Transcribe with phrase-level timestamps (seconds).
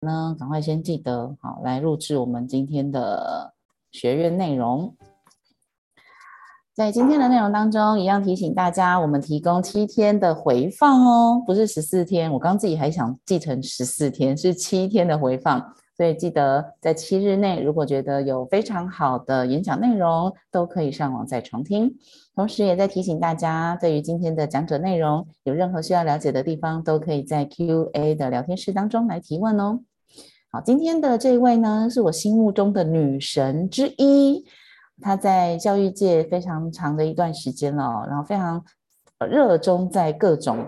[0.00, 3.54] 呢，赶快先记得好来录制我们今天的
[3.90, 4.94] 学院内容。
[6.74, 12.30] 在今天的内容当中，一样提醒大家，我们提供七天的回放哦，不是十四天。
[12.30, 15.74] 我刚自己还想记成十四天，是七天的回放。
[15.96, 21.90] 所以记得在七日内，如果觉得有非常好的演讲内容，都可以上网再重听。
[22.34, 29.80] 同时，也在提醒大家，对于今天的讲者内容，有任何需要了解的地方，都可以在 Q&A 的聊天室当中来提问哦。
[30.64, 34.44] 今天的这位呢，是我心目中的女神之一，
[35.00, 38.64] 她在教育界非常长的一段时间了，然后非常
[39.28, 40.66] 热衷在各种。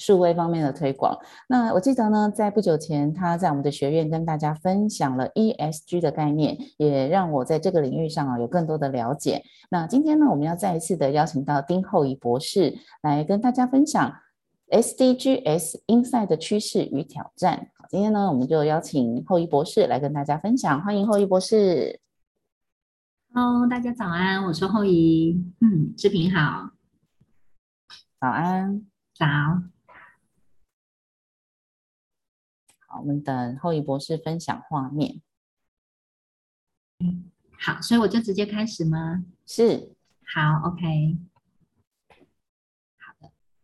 [0.00, 1.18] 数位方面的推广，
[1.48, 9.42] 那我记得呢，在不久前，他在我们的学院跟大家分享了 ESG 的概念，也让我在这个领域上啊有更多的了解。
[9.72, 14.14] 那今天呢，我们要再一次的邀请到丁厚仪博士来跟大家分享
[14.70, 17.70] SDGs Insight 的趋势与挑战。
[17.76, 22.00] 好，今天呢，我们就邀请厚仪博士来跟大家分享，欢迎厚仪博士。
[23.32, 25.42] Hello，大家早安，我是厚仪。
[25.60, 26.72] 嗯，志平好，
[28.20, 29.26] 早安，早。
[32.86, 35.22] 好，我们等厚仪博士分享画面。
[36.98, 39.24] 嗯，好，所以我就直接开始吗？
[39.46, 39.94] 是，
[40.26, 41.16] 好，OK。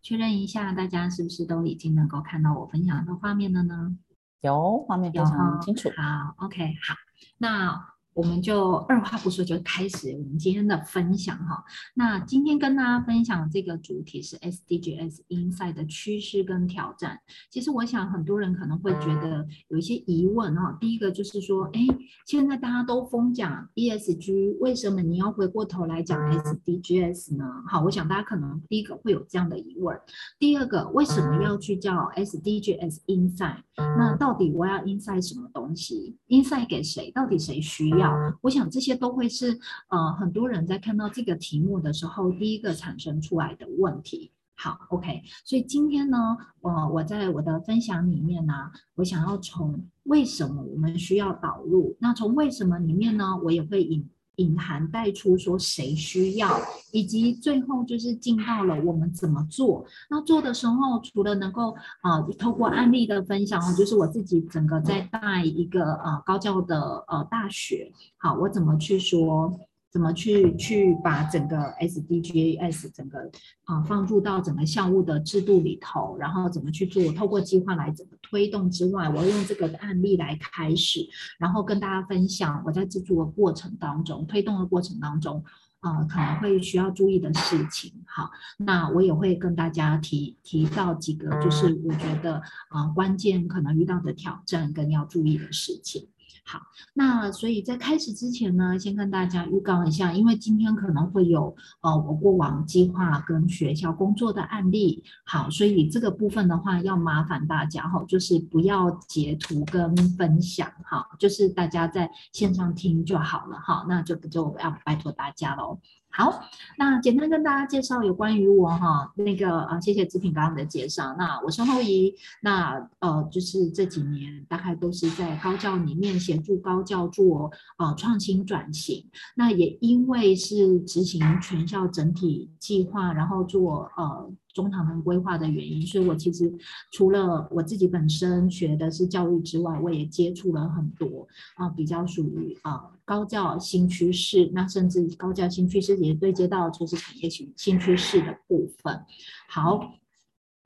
[0.04, 3.96] 确认一下，大家是不是都已经能够看到我分享的画面了呢？
[4.42, 5.88] 有，画面非常清楚。
[5.96, 6.94] 好，OK，好，
[7.38, 7.93] 那。
[8.14, 11.64] 我们就二话不说就开始我们今天的分享哈。
[11.94, 17.18] 那今天跟大家分享这个主题是 SDGs Inside 的趋势跟挑战。
[17.50, 20.78] 其实我想很多人可能会觉得有一些疑问哈。
[20.80, 21.80] 第一个就是说，哎，
[22.24, 27.44] 现在大家都疯讲 ESG，为什么你要回过头来讲 SDGs 呢？
[27.66, 29.98] 好，我想大家可能第一个会有这样的疑问。
[30.38, 33.62] 第二个，为什么要去叫 SDGs Inside？
[33.76, 37.10] 那到底我要 Inside 什么东西？Inside 给谁？
[37.10, 38.03] 到底谁需要？
[38.42, 44.30] 我想这些都会是呃很多人在看到这个题目的时候第一个产生出来的问题。
[44.56, 54.08] 好，OK，所以今天呢，呃，我在我的分享里面呢，我想要从为什么我们需要导入，那从为什么里面呢，我也会引。
[54.36, 56.60] 隐含带出说谁需要，
[56.92, 59.84] 以及最后就是进到了我们怎么做。
[60.10, 69.52] 那做的时候，除了能够啊、呃、透过案例的分享，就是我自己整个在带一个呃高教的呃大学，好，我怎么去说。
[69.94, 73.30] 怎么去去把整个 SDGs 整个
[73.62, 77.00] 啊放入到整个校务的制度里头，然后怎么去做？
[77.12, 85.44] 透过计划来怎么推动之外，我用这个案例来开始，然后跟大家分享我在制作的过程当中、推动的过程当中
[85.78, 87.92] 啊、可能会需要注意的事情。
[88.06, 96.08] 好，那我也会跟大家提提到几个，就是我觉得啊、关键可能遇到的挑战跟要注意的事情。
[96.46, 96.60] 好，
[96.92, 115.80] 那所以在开始之前呢，先跟大家预告一下，因为今天可能会有呃我过往计划跟学校工作的案例，好，所以这个部分的话要麻烦大家哈，就是不要截图跟分享哈，就是大家在线上听就好了哈，那就不就要拜托大家喽。
[116.16, 116.44] 好，
[116.78, 121.12] 那简单跟大家介绍有关于我哈，那个啊，谢谢子品刚刚的介绍。
[121.18, 129.04] 那我是后怡，那呃，就是这几年大概都是在高教里面协助高教做呃创新转型。
[129.34, 134.30] 那也因为是执行全校整体计划，然后做呃。
[134.54, 136.50] 中长程规划的原因，所以我其实
[136.92, 141.26] 除了我自己本身学的是教育之外，我也接触了很多
[141.56, 149.04] 啊，比较属于啊高教新趋势，那甚至高教新趋势也对接到就是产业新新趋势的部分。
[149.48, 149.92] 好，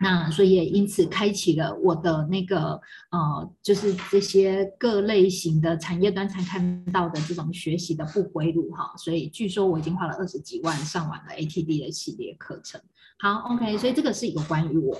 [0.01, 8.95] 那所以也因此开启了我的那个呃，就是这些各类型的产业端才看到的这种学习的不归路哈。
[8.97, 12.81] 所以据说我已经花了二十几万上完了 ATD 的系列课程。
[13.19, 14.97] 好，OK，所以这个是有关于我。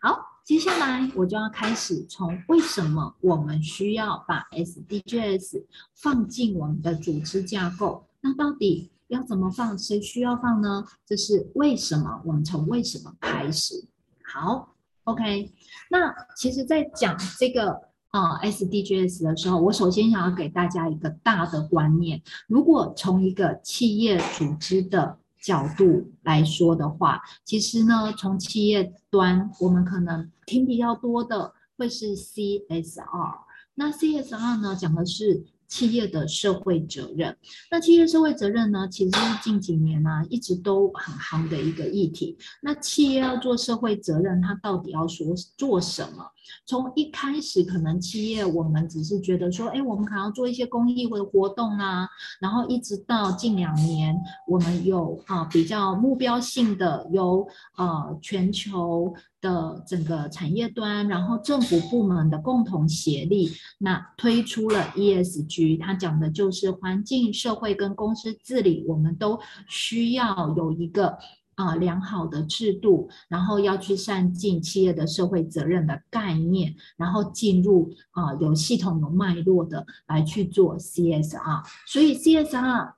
[0.00, 5.64] 好，接下来我就要开始从为什么我们需要把 SDGs
[5.94, 8.06] 放进我们的组织架构。
[8.22, 9.78] 那到底要怎么放？
[9.78, 10.86] 谁需要放呢？
[11.04, 12.22] 这是为什么？
[12.24, 13.84] 我们从为什么开始？
[14.32, 14.74] 好
[15.04, 15.52] ，OK。
[15.90, 17.72] 那其实，在讲这个
[18.10, 33.40] 啊、呃、SDGs 的时候，我首先想要给大家一个大的观念：如果从一个企业组织的角度来说的话，其实呢，从企业端，我们可能听比较多的会是 CSR。
[33.74, 37.34] 那 CSR 呢，讲的是企业的社会责任。
[37.70, 42.36] 那企业社会责任呢，其实是近几年呢、一直都很夯的一个议题。
[42.60, 46.26] 那企业要做社会责任，它到底要说做什么？
[46.66, 52.08] 从一开始，可能企业我们只是觉得说，哎，我们可能要做一些公益或者活动啊，
[52.40, 54.16] 然后一直到近两年，
[54.48, 57.46] 我们有啊比较目标性的，由
[57.76, 71.18] 呃全球的整个产业端，然后政府部门的共同协力，那推出了 ESG，它讲的就是环境、社会跟公司治理，我们都需要有一个。
[71.56, 81.62] 啊，良好的制度，然后要去善尽企业的社会责任的概念，然后进入啊有系统有脉络的来去做 CSR。
[81.86, 82.94] 所以 CSR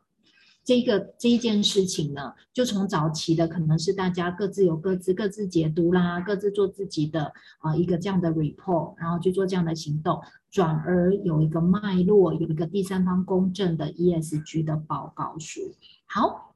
[0.65, 10.21] 这个这一件事情呢，就从早期的可能是大家各自有各自各自解读啦，各自做自己的啊一个这样的 report，然后去做这样的行动，
[10.51, 15.61] 转而有一个脉络，有一个第三方公正的 ESG 的报告书。
[16.07, 16.49] 好。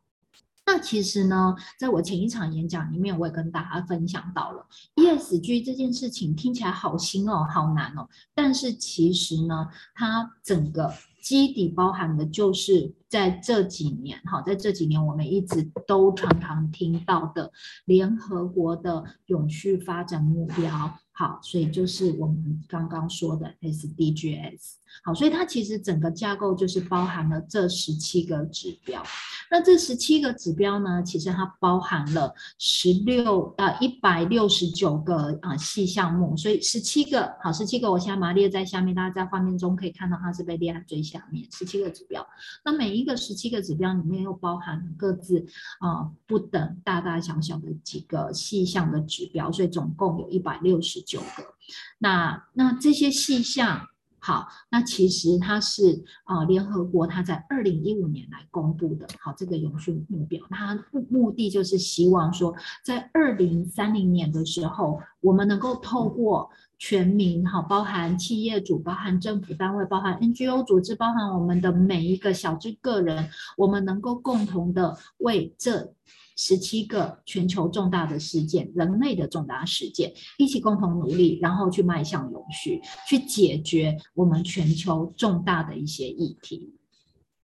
[0.69, 4.67] 那其实呢，在我前一场演讲里面，我也跟大家分享到了
[4.97, 8.09] ESG 这件事情听起来好新哦，好难哦。
[8.35, 10.93] 但是其实呢，它整个
[11.23, 17.53] 基底包含的就是在这几年，哈，在这几年我们一直都常常听到的
[17.85, 20.99] 联合国的永续发展目标。
[21.13, 24.75] 好，所以就是我们刚刚说的 SDGs。
[25.03, 29.03] 好，所以它其实整个架构就是包含了这十七个指标。
[29.51, 36.37] 那这十七个指标呢，其实它包含了十六呃一百六十九个啊细项目。
[36.37, 42.27] 所以十七个，好，十七个，我现在把它列在下面，大家在画面中可以看到它是被列在最下面，十七个指标。
[42.63, 45.47] 那每一个十七个指标里面又包含各自
[45.79, 50.97] 啊不等大大小小的几个细项的指标，所以总共有一百六十。
[51.07, 51.55] 九个，
[51.99, 53.87] 那那这些细项，
[54.19, 62.53] 好，那其实它是啊、联合国它在二零一五年来公布的，好，这个永续目标，它目目的就是希望说，
[62.85, 75.93] 在二零三零年的时候，我们能够透过全民，哈，包含企业主、包含政府单位、包含 NGO 组织、包含我们的每一个小至个人，我们能够共同的为这。
[76.39, 86.75] 十七个全球重大的事件，人类的重大事件，一起共同努力，然后去迈向永续，去解决我们全球重大的一些议题。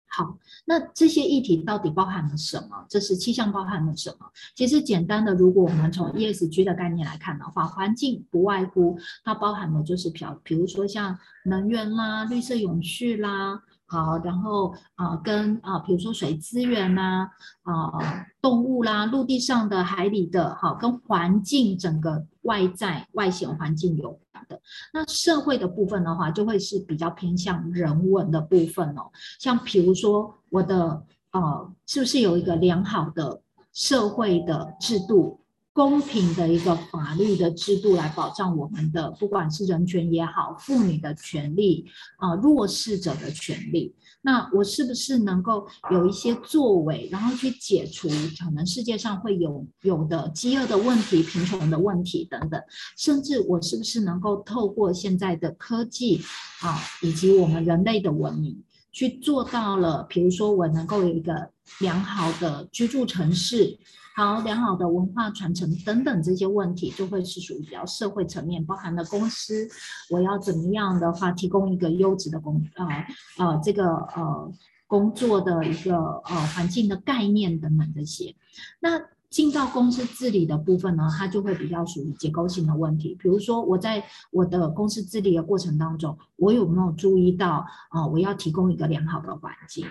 [0.09, 2.85] 好，那这些议题到底包含了什么？
[2.89, 4.25] 这是气象包含了什么？
[4.55, 13.61] 其实简单的，如果我们从 ESG 的概念来看的话，环境不外乎它包含的就是比比如说像能源啦、绿色永续啦。
[13.89, 17.29] 好，然后啊、跟啊、呃，比如说水资源呐，
[17.63, 24.59] 啊、呃，动物啦，陆地上的、海里的，好，跟环境整个外在外显环境有关的。
[24.93, 29.09] 那社会的部分的话，就会是比较偏向人文的部分哦。
[29.39, 31.01] 像比如说我的
[31.31, 33.41] 呃，是不是有一个良好的
[33.71, 35.39] 社会的制度？
[35.77, 41.85] 公平的一个法律的制度来保障我们的，不管是人权也好，妇女的权利
[42.17, 43.93] 啊、弱势者的权利，
[44.23, 48.09] 那我是不是能够有一些作为，然后去解除
[48.39, 52.59] 可能世界上会有有的饥饿的问题、贫穷的问题等等，
[52.97, 56.19] 甚至我是不是能够透过现在的科技
[56.61, 61.51] 啊，以及我们人类的文明，去做到了，比如说我能够有一个
[61.81, 63.77] 良好的居住城市。
[64.17, 69.69] 好，良好的文化传承等等这些问题，就会是属于比较社会层面，包含了公司，
[70.09, 73.05] 我要怎么样的话，提供一个优质的工，呃
[73.37, 74.51] 呃，这个呃
[74.87, 78.33] 工作的一个呃环境的概念等等这些。
[78.79, 83.15] 那进到公司治理的部分呢，它就会比较属于结构性的问题。
[83.21, 89.85] 比如说，我在我的公司治理的过程当中，我有没有注意到啊、呃，我要提供一个良好的环境？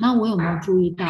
[0.00, 1.06] 那我有没有注意到？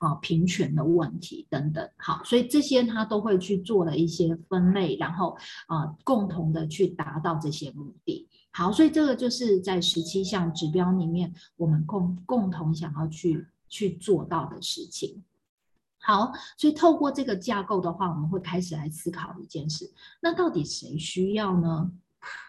[0.00, 8.26] 啊，平权的问题等等，好，所以这些他都会去做了一些分类，然后啊，共同的去达到这些目的。
[8.50, 15.22] 好，所以这个就是在十七项指标里面，我们共共同想要去去做到的事情。
[15.98, 19.92] 好，所以透过这个架构的话，我们会开始来思考一件事，
[20.22, 21.92] 那到底谁需要呢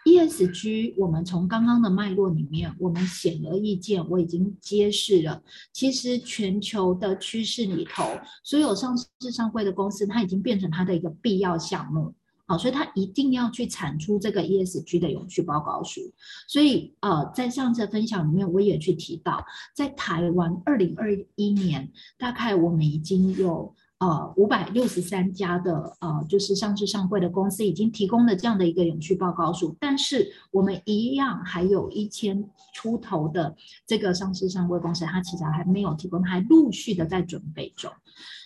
[0.04, 8.04] ？ESG，我们从刚刚的脉络里面，我们显而易见，我已经揭示了，其实全球的趋势里头，
[8.42, 12.14] 所有上市上柜的公司，它已经变成它的一个必要项目，
[12.46, 16.00] 好，所以它一定要去产出这个 ESG 的永续报告书。
[16.48, 23.74] 所以，呃，在上次分享里面，我也去提到，在台湾二零二一年，大概我们已经有。
[24.02, 32.44] 呃五百六十三家的呃就是上市上柜的公司已经提供了这样的一个永续报告书，但是我们一样还有一千
[32.74, 33.54] 出头的
[33.86, 37.92] 这个上市上柜公司，它其实还没有提供，还陆续的在准备中。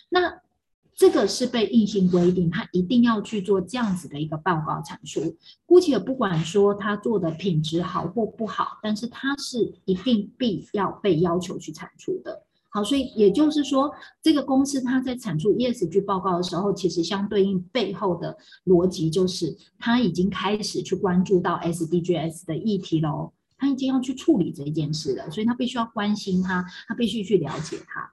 [0.09, 0.41] 那
[0.93, 5.35] 这个是被硬性规定，他一定要去做这样子的一个报告产出。
[5.65, 12.46] 姑且不管说他做的品质好或不好，但是他是一定必要被要求去产出的。
[12.69, 13.89] 好，所以也就是说，
[14.21, 28.11] 这个公司他在产出 ESG 报告的时候，其实相对应背后的逻辑就是，他已经开始去关注到 SDGs 的议题喽，他已经要去处理这件事了，所以他必须要关心他，他必须去了解他。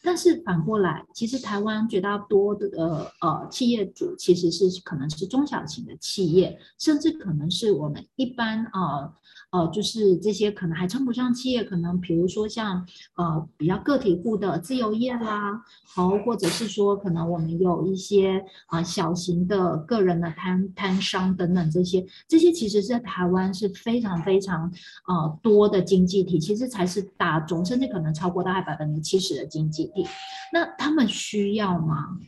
[0.00, 9.12] 但是反过来，其实台湾绝大多的呃企业主其实是可能是中小型的企业，甚至可能是我们一般呃。
[9.50, 12.86] 呃，就是这些可能还称不上企业，可能比如说像
[13.16, 24.70] 呃比较个体户的自由业啦，好，或者是说可能我们有一些啊、小型的个人的摊摊商等等这些，这些其实在台湾是非常非常
[25.06, 30.06] 呃多的经济体，其实才是大总，甚至可能超过大概百分之七十的经济体，
[30.52, 32.18] 那他们需要吗？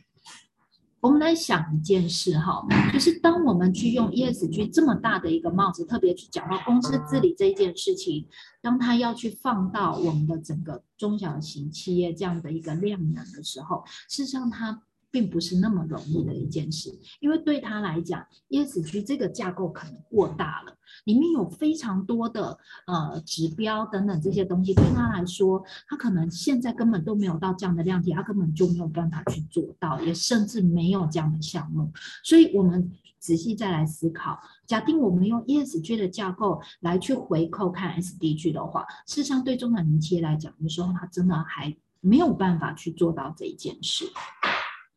[1.01, 8.27] 我们来想一件事哈，就是当我们去用 ESG 这么大的一个帽子，特别去讲到公司治理这一件事情，
[8.61, 16.91] 当它要去放到我们的整个中小型企业这样的一个量能的时候，事实上它并不是那么容易的一件事，
[17.21, 20.77] 因为对他来讲，ESG 这个架构可能过大了。
[21.05, 31.91] 里面有非常多的呃指标等等这些东西，对他来说，他可能现在根本都没有到这样的量级，他根本就没有办法去做到，也甚至没有这样的项目。
[32.25, 32.91] 所以，我们
[33.21, 44.05] 仔细再来思考，假定我们用 ESG 的架构来去回扣看 SDG 的话，事实上对中小型企业来讲，有时候他真的还没有办法去做到这一件事。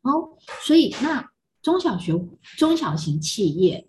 [0.04, 1.32] 好，所以那
[1.64, 2.14] 中小学
[2.58, 3.88] 中小型企业。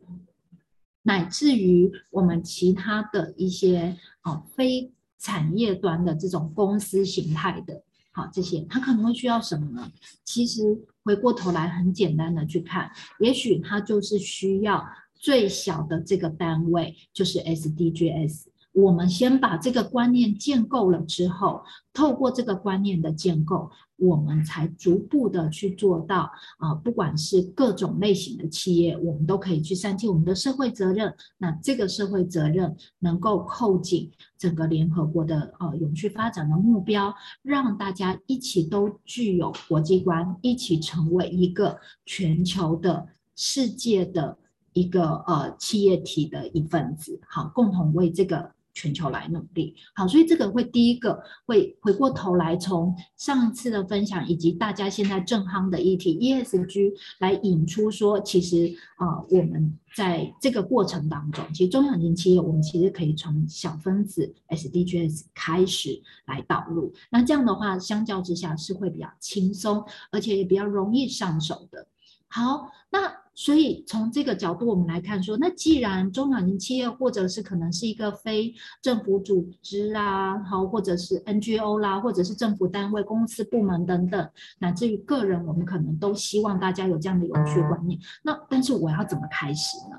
[1.07, 9.93] 乃至于我们其他的一些哦非产业端的这种公司形态的，好这些，它可能会需要什么呢？
[10.25, 10.63] 其实
[11.03, 12.91] 回过头来很简单的去看，
[13.21, 14.83] 也许它就是需要
[15.15, 18.45] 最小的这个单位，就是 SDGs。
[18.75, 21.63] 我们先把这个观念建构了之后，
[21.93, 26.29] 透过这个观念的建构，我们才逐步的去做到
[26.59, 31.15] 啊、不管是各种类型的企业，我们都可以去担起我们的社会责任。
[31.39, 44.37] 那这个社会责任能够扣紧整个联合国的呃永续发展的目标，让大家一起都具有国际观，一起成为一个全球的世界的
[44.73, 48.53] 一个呃企业体的一份子，好，共同为这个。
[48.75, 71.87] 全球来努力，好，所以这个会第一个会回过头来，从上次的分享以及大家现在正夯的议题 ESG 来引出说，其实啊、我们在这个过程当中，其实中小型企业我们其实可以从小分子 SDGs 开始来导入，那这样的话，相较之下是会比较轻松，而且也比较容易上手的。
[72.29, 73.24] 好，那。
[73.35, 87.99] 所以从这个角度，我们来看说，那既然中小型企业或者是可能是一个非政府组织啊，好，或者是 NGO 啦，或者是政府单位、公司部门等等，乃至于个人，我们可能都希望大家有这样的永续观念。
[88.23, 89.97] 那但是我要怎么开始呢？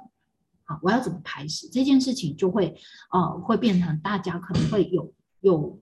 [0.63, 2.73] 好，我要怎么开始这件事情，就会
[3.11, 5.79] 呃会变成大家可能会有有。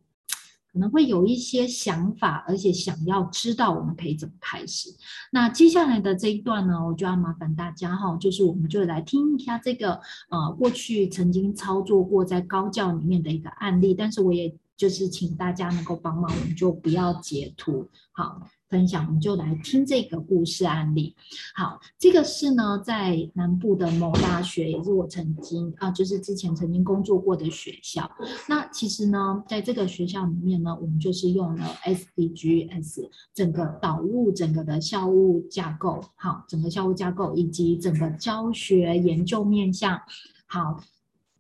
[0.74, 4.90] 可能会有一些想法，而且想要知道我们可以怎么开始。
[5.32, 9.94] 那接下来的这一段呢，我就要麻烦大家哈，就是我们就来听一下这个
[10.30, 18.42] 呃过去曾经操作过在高教里面的一个案例，但是我也就是请大家能够帮忙，我们就不要截图，好。
[18.74, 21.16] 分享，我们就来听这个故事案例。
[21.54, 28.10] 好，这个是呢，在南部的某大学，也是我曾经啊，就是之前曾经工作过的学校。
[28.50, 40.02] 那其实呢，在这个学校里面呢，我们就是用了 SDGs 整个导入整个的校务架构，好，整个校务架构以及整个教学研究面向，
[40.48, 40.84] 好，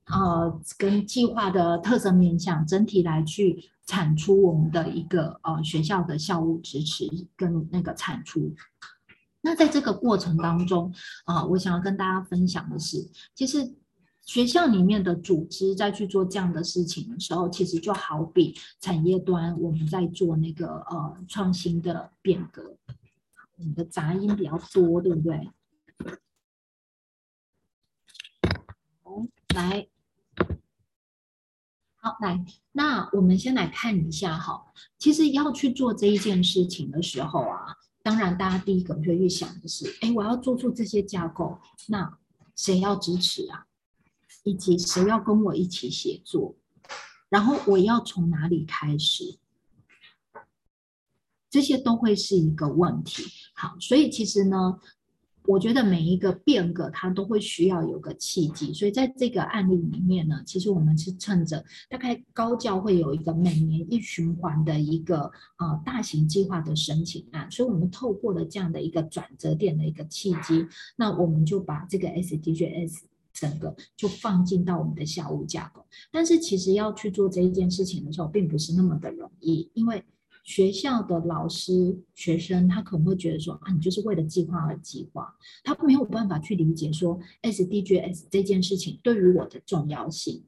[0.05, 3.69] 呃，跟计划的特色面向，整体来去。
[3.85, 7.05] 产出我们的一个呃学校的校务支持
[7.35, 8.55] 跟那个产出，
[9.41, 10.89] 那在这个过程当中
[11.25, 13.05] 啊、我想要跟大家分享的是，
[13.35, 13.75] 其实
[14.21, 22.77] 学校里面的组织在去做这样的事情的时候，其实就好比产业端我们在做那个呃创新的变革。
[23.57, 25.49] 你的杂音比较多，对不对？
[29.03, 29.92] 好，来。
[32.05, 32.43] 好，来，
[32.73, 34.61] 那我们先来看一下哈。
[34.99, 41.57] 其实要去做这一件事情的时候啊，当然大家第一个会去想的是，哎，我要做出这些架构，
[41.87, 42.19] 那
[42.57, 43.67] 谁要支持啊？
[44.43, 46.57] 以及谁要跟我一起协作？
[47.29, 49.39] 然后我要从哪里开始？
[51.49, 53.23] 这些都会是一个问题。
[53.55, 54.77] 好，所以其实呢。
[55.45, 72.99] 我觉得每一个变革，它都会需要有个契机，所以在这个案例里面呢，其实我们是趁着大概高教会有一个每年一循环的一个呃大型计划的申请案，所以我们透过了这样的一个转折点的一个契机，那我们就把这个 SDGs
[73.33, 75.85] 整个就放进到我们的校务架构。
[76.11, 80.03] 但是其实要去做这一件事情的时候，并不是那么的容易，因为。
[80.43, 85.33] 学校的老师、学生，他可能会觉得说啊，你就是为了计划而计划，
[85.63, 90.43] 他没有办法去理解说 SDGs 这件事情对于我的重要性，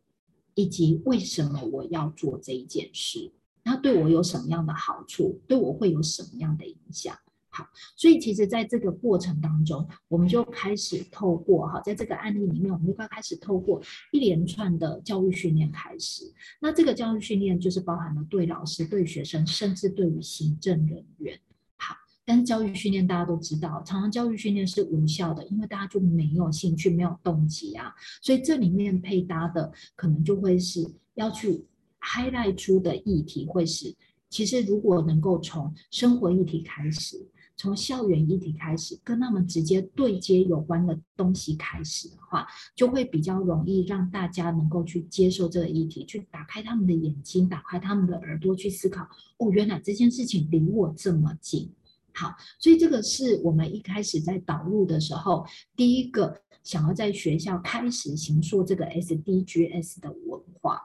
[0.53, 3.31] 以及为什么我要做这一件事，
[3.63, 7.15] 它对我有什么样的好处，对我会有什么样的影响。
[7.55, 13.81] 好，所以其实在这个过程当中，我们就开始透过哈，在这个案例里面，我们就开始透过
[14.11, 16.29] 一连串的教育训练开始。
[16.59, 21.39] 那这个教育训练就是包含了对老师、对学生，甚至对于行政人员。
[21.77, 21.95] 好，
[22.25, 27.93] 但是教育训练大家都知道，常常教育训练是无效的，因为大家就没有兴趣、没有动机啊。
[28.21, 31.65] 所以这里面配搭的可能就会是要去
[32.01, 33.95] highlight 出的议题，会是
[34.29, 37.25] 其实如果能够从生活议题开始。
[37.57, 42.45] 从校园议题开始，跟他们直接对接有关的东西开始的话，
[42.75, 49.07] 就会比较容易让大家能够去接受这个议题，去打开他们的眼睛，打开他们的耳朵，去思考。
[49.37, 51.71] 哦，原来这件事情离我这么近。
[52.13, 55.45] 好，所以这个是我们一开始在导入的时候，
[55.75, 60.81] 第一个想要在学校开始形塑这个 SDGs 的文化。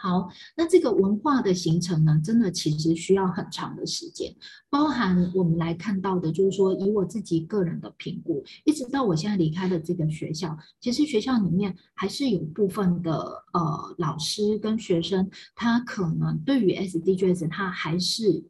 [0.00, 4.32] 好，那这个文化的形成呢，真的其实需要很长的时间，
[4.70, 13.12] 包含我们来看到的，就是说以我自己个人的评估，一直到我现在离开了这个学校，其实学校里面还是有部分的
[13.52, 18.44] 呃老师跟学生，他可能对于 SDGs，他还是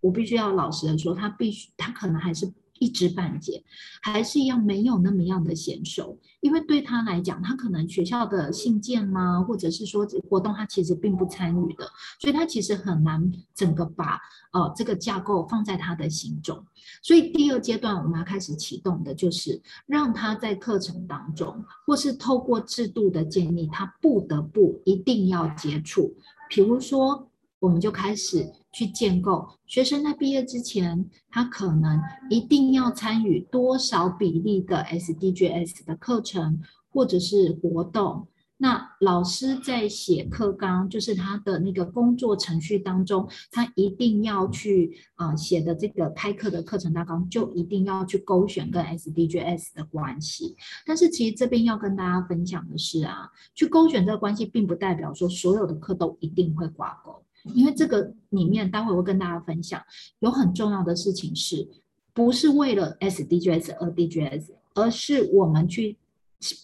[0.00, 2.52] 我必须要老实的说，他必须他可能还是。
[2.78, 3.62] 一知半解，
[4.02, 11.88] 还是一样没有那么样的娴熟，因为对他来讲，他可能学校的信件嘛，或者是说活动，他其实并不参与的，
[12.20, 14.18] 所以他其实很难整个把
[14.52, 16.64] 呃这个架构放在他的心中。
[17.02, 26.14] 所以第二阶段我们要开始启动的就是让他在课程当中，或是透过制度的建立，他不得不一定要接触，
[26.50, 27.28] 比如说。
[27.60, 36.60] 我们就开始去建构学生在毕业之前，他可能一定要参与多少比例的 SDGs 的课程
[36.90, 38.26] 或者是活动。
[38.56, 50.56] 那老师在写课纲，就是他的那个工作程序当中，他一定要去啊、写的这个开课的课程大纲，就一定要去勾选跟 SDGs 的关系。
[50.86, 57.22] 但是其实这边要跟大家分享的是啊，去勾选这个关系，并不代表说所有的课都一定会挂钩。
[57.52, 59.82] 因为这个里面，待会我会跟大家分享，
[60.20, 61.68] 有很重要的事情是，
[62.12, 65.96] 不是为了 SDGs 而 DGs，而是我们去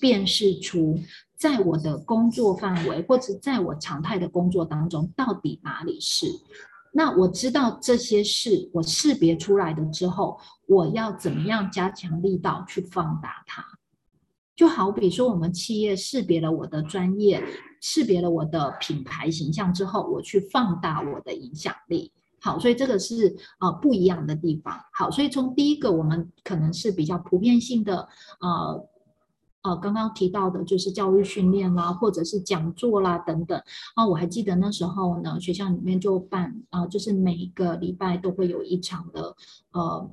[0.00, 0.98] 辨识出，
[1.36, 6.26] 在我的工作范围或者在我常态的工作当中，到底哪里是。
[6.92, 13.64] 那我知道这些事，我识别出来的之后，我要怎么样加强力道去放大它？
[14.60, 17.42] 就好比说，我们企业识别了我的专业。
[17.80, 22.12] 识别了我的品牌形象之后，我去放大我的影响力。
[22.38, 24.78] 好，所以这个是呃不一样的地方。
[24.92, 28.06] 好，所以从第一个，我们可能是比较普遍性的，
[28.40, 28.86] 呃
[29.62, 33.58] 呃，刚刚提到的就是教育训练啦，或者是讲座啦等等。
[33.94, 39.34] 啊，我还记得那时候呢，学校里面就办啊，就是每一个礼拜都会有一场的
[39.72, 40.10] 呃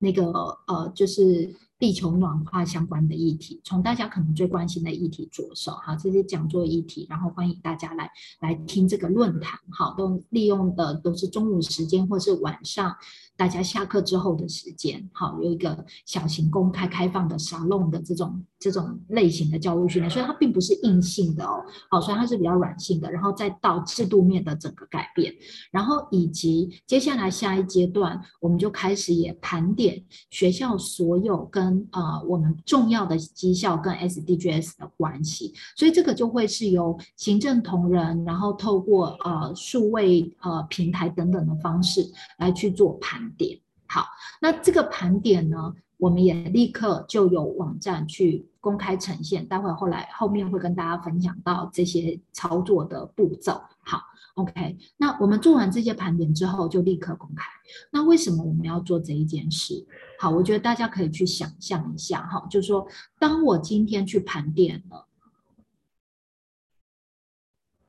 [0.00, 0.30] 那个
[0.66, 1.56] 呃就是。
[1.78, 8.10] 地球暖化相关的议题，从大家可能最关心的议题着手，哈，这些讲座议题，然后欢迎大家来
[8.40, 12.96] 来听这个论坛，好，都利用的都是中午时间或是晚上。
[13.36, 25.34] 大家下课之后的时间，好，有一个小型公开开放的沙龙的这种这种类型的教育训练，所以它并不是硬性的哦，好，所以它是比较软性的，然后再到制度面的整个改变，
[25.70, 42.00] 然后以及接下来下一阶段，我们就开始也盘点学校所有跟呃我们重要的绩效跟 SDGs 的关系，所以这个就会是由行政同仁，然后透过呃数位呃平台等等的方式
[42.38, 43.25] 来去做盘。
[43.32, 44.06] 点好，
[44.40, 49.46] 那这个盘点呢，我们也立刻就有网站去公开呈现。
[49.46, 53.62] 待会后来后面会跟大家分享到这些操作的步骤。
[53.84, 54.00] 好
[54.34, 57.44] ，OK，那我们做完这些盘点之后就立刻公开。
[57.92, 59.86] 那为什么我们要做这一件事？
[60.18, 62.86] 好，我觉得大家可以去想象一下哈，就是说，
[63.20, 65.06] 当我今天去盘点了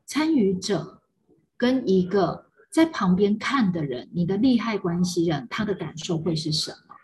[0.06, 1.02] 参与者
[1.58, 2.47] 跟一个
[2.78, 6.96] 在旁边看的人，你的利害关系人，他的感受会是什么？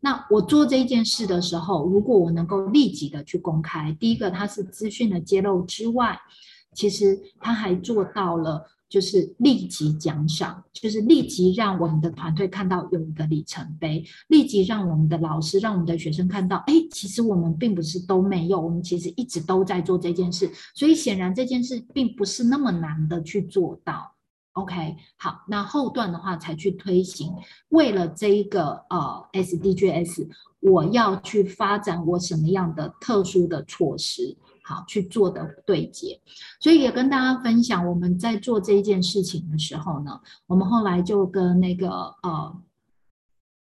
[0.00, 6.20] 那我做这件事的时候，如果我能够立即的去公开，第一个它是资讯的揭露之外，
[6.74, 24.11] 其实他还做到了，就是立即奖赏，就是立即让我们的团队看到有一个里程碑，立即让我们的老师、让我们的学生看到，哎，其实我们并不是都没有，我们其实一直都在做这件事，所以显然这件事并不是那么难的去做到。
[24.54, 27.32] OK，好，那后段的话才去推行。
[27.70, 30.28] 为了这一个呃 SDGs，
[30.60, 36.20] 我要去发展我什么样的特殊的措施，好去做的对接。
[36.60, 41.88] 所以也跟大家分享，我们在做这一件事情的时候呢，我们后来就跟那个
[42.22, 42.62] 呃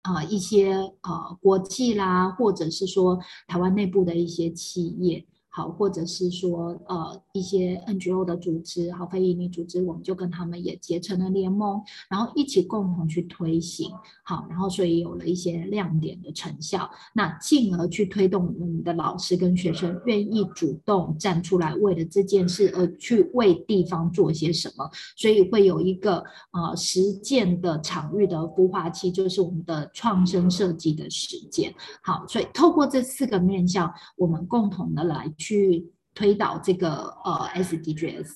[0.03, 5.23] 呃一些呃国际啦，或者是说台湾内部的一些企业。
[5.55, 13.91] 好，或者是说，呃，一些 NGO 的组织，好，非营利组织，我们就跟他们也结成了联盟，然后一起共同去推行，
[14.23, 35.31] 好，然后所以有了一些亮点的成效，那进而去推动我们的老师跟学生愿意主动站出来，为了这件事而去为地方做些什么，所以会有一个呃实践的场域的孵化器，就是我们的创生设计的实践，好，所以透过这四个面向，我们共同的来。
[35.43, 36.89] 去推导这个
[37.25, 38.29] 呃 SDGs，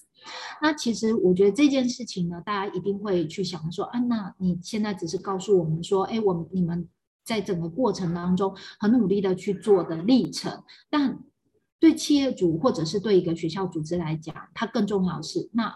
[0.62, 6.90] 那其实我觉得这件事情呢，大家一定会去想说，啊，那你现在只是告诉我们说，哎，我你们
[7.24, 11.24] 在整个过程当中很努力的去做的历程，但
[11.80, 15.74] 对企业主或者是对一个学校组织来讲，它更重要的是，那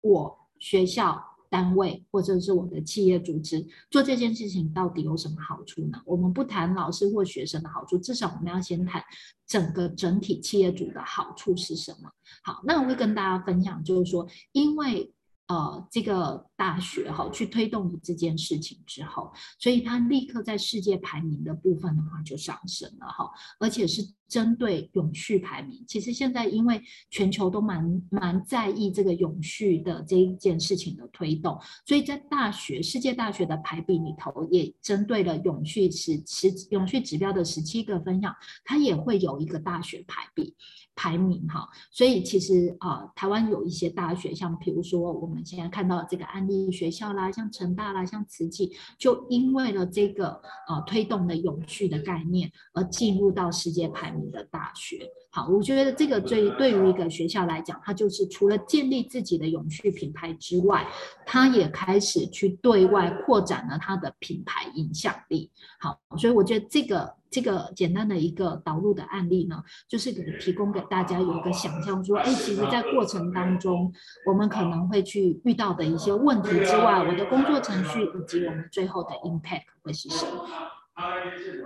[0.00, 1.33] 我学校。
[1.54, 6.02] 单位或者是我的企业组织做这件事情到底有什么好处呢？
[6.04, 9.00] 我们不谈老师或学生的好处，至少我们要先谈
[9.46, 12.10] 整个整体企业主的好处是什么。
[12.42, 15.12] 好，那我会跟大家分享，就是说，因为。
[15.46, 23.30] 呃，这个大学哈，去推动这件事情之后，所以它立刻在世界排名的部分的话就上升了哈，
[23.60, 25.84] 而且是针对永续排名。
[25.86, 26.80] 其实现在因为
[27.10, 40.56] 全球都蛮蛮在意这个永续的这一件事情的推动，所以在大学世界大学的排比里头，也针对了永续十十永续指标的十七个分项，它也会有一个大学排比。
[40.96, 55.08] 排名哈，所以其实啊、台湾有一些大学，像比如说我们现在看到的这个安利学校啦，像成大啦，像慈济，就因为了这个呃推动的永续的概念，而进入到世界排名的大学。
[55.34, 60.86] 好，我觉得这个对对于一个学校来讲，它就是除了建立自己的永续品牌之外，
[61.26, 65.50] 它也开始去对外扩展了它的品牌影响力。
[65.80, 67.12] 好，所以我觉得这个。
[67.34, 73.92] 这个简单的一个导入的案例呢，就是给提供给大家有一个想象，说，哎，其实，在过程当中，
[74.24, 80.46] 我们可能会去遇到的一些问题之外，我的工作程序以及我们最后的 impact 会是什么？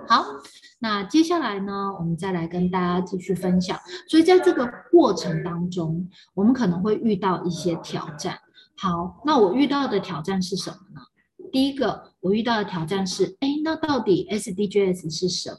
[0.06, 0.24] 好，
[0.78, 3.78] 那接下来呢，我们再来跟大家继续分享。
[4.08, 8.38] 所以，在这个过程当中，我们可能会遇到一些挑战。
[8.76, 11.02] 好，那我遇到的挑战是什么呢？
[11.52, 15.58] 第一个，我遇到的挑战是，哎，那到底 SDGs 是什么？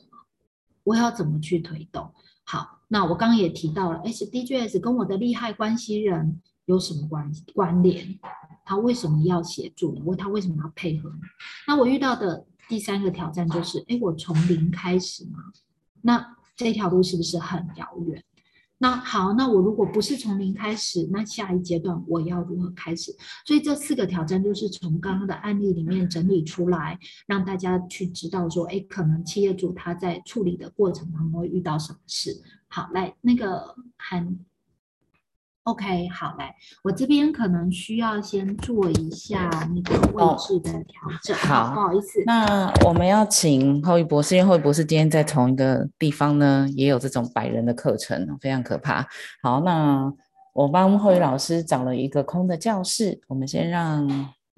[0.84, 2.12] 我要怎么去推动？
[2.45, 8.19] 好，那我刚刚也提到了 SDGs 跟我的利害关系人有什么关系关联？
[8.65, 10.15] 他为什么要协助你？
[10.15, 11.21] 他为什么要配合你？
[11.67, 15.39] 那我遇到的第三个挑战就是，哎，我从零开始吗？
[16.03, 18.23] 那这条路是不是很遥远？
[18.77, 23.12] 那好，那我如果不是从零开始，那下一阶段我要如何开始？
[23.45, 32.39] 所以这四个挑战就是从刚刚的案例里面整理出来，让大家去知道说，哎，可能企业主他在处理的过程当中会遇到什么事。
[32.67, 34.38] 好，来那个韩。
[35.69, 41.36] OK，好来，我这边可能需要先做一下那个位置的调整。
[41.36, 42.23] 哦、好，不好意思。
[42.25, 49.08] 那我们要请厚仪博士，因为厚仪博士今天在同一个地方呢，也有这种百人的课程，非常可怕。
[49.43, 50.12] 好，那
[50.53, 54.08] 我帮厚仪老师找了一个空的教室，我们先让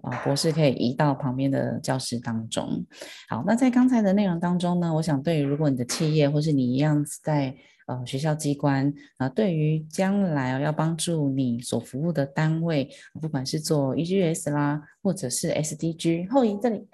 [0.04, 2.86] 啊博士可以移到旁边的教室当中。
[3.28, 7.54] 好，那在刚才的内容当中呢，我想对于如果你的企业或是你一样在。
[7.88, 12.90] 呃，学校机关啊，对于将来要帮助你所服务的单位，
[13.20, 16.88] 不管是做 EGS 啦，或者是 SDG，后移这里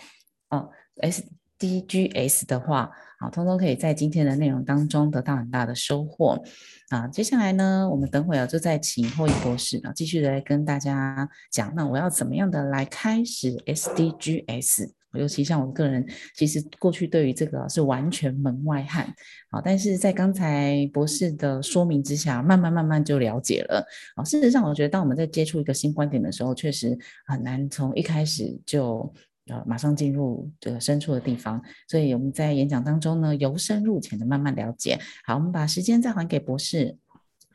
[0.49, 0.67] 啊
[1.01, 1.23] ，S
[1.57, 6.41] D G S 的话，好，通通可以在今天的内容当中得到很大的收获。
[6.89, 14.91] 啊，接下来呢，我们等会儿就再请后益博士啊，继续来跟大家讲，那我要怎么样的来开始 SDGs？
[15.13, 19.07] 尤其像我个人，其实过去对于这个是完全门外汉，
[19.49, 23.85] 好，但是在刚才博士的说明之下，慢慢慢慢就了解了。
[24.15, 29.11] 啊，事实上，我觉得当我们在接触一个新观点的时候，确实很难从一开始就
[29.47, 31.61] 呃马上进入这个深处的地方。
[31.87, 34.99] 所以我们在演讲当中呢，由深入浅的慢慢了解。
[35.25, 36.97] 好，我们把时间再还给博士。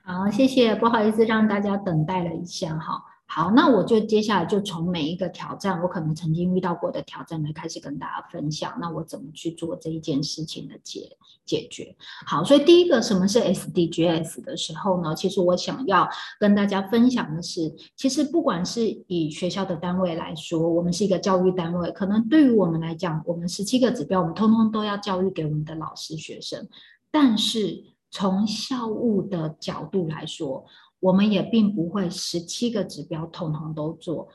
[0.03, 3.12] 好，谢谢，不好意思让大家等待了一下哈。
[3.35, 8.77] 好，那我就接下来就从每一个挑战，我可能曾经遇到过的挑战来开始跟大家分享。
[8.79, 11.17] 那我怎么去做这一件事情的解
[11.47, 11.97] 解决？
[12.27, 15.15] 好，所以第一个，什么是 SDGs 的时候呢？
[15.15, 16.07] 其实我想要
[16.39, 26.69] 跟大家分享的是，其实不管是以学校的单位来说，我们是一个教育单位，可能对于我们来讲，我们十七个指标，我们通通都要教育给我们的老师学生。
[27.11, 30.67] 但是从校务的角度来说，
[31.03, 34.29] 我们也并不会十七个指标统统都做，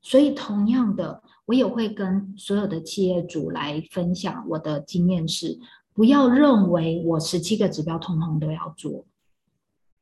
[0.00, 5.58] 所以同样的，我也会跟所有的企业主来分享我的经验是：
[5.92, 9.04] 不要认为我十七个指标统统都要做。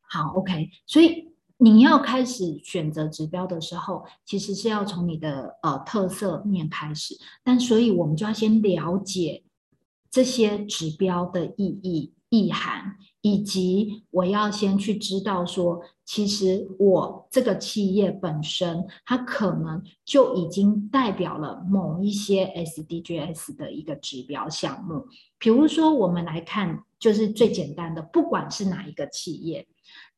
[0.03, 9.45] 好，OK，所以你要开始选择指标的时候，其实是要从你的呃特色面开始，但所以我们就要先了解
[10.11, 12.99] 这些指标的意义意涵。
[13.23, 25.07] 以及我要先去知道说，其实我这个企业本身，它可能就已经代表了某一些 SDGs 的一个指标项目。
[25.39, 29.67] 比如说，我们来看，就是最简单的，不管是哪一个企业。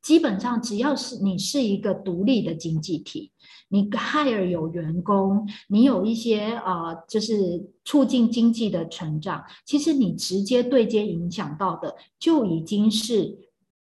[0.04, 3.32] 基本上，只要是你是一个独立的经济体，
[3.68, 13.38] 你 hire 有员工，你有一些呃，就是促进经济的成长，其实你直接对接影响到的就已经是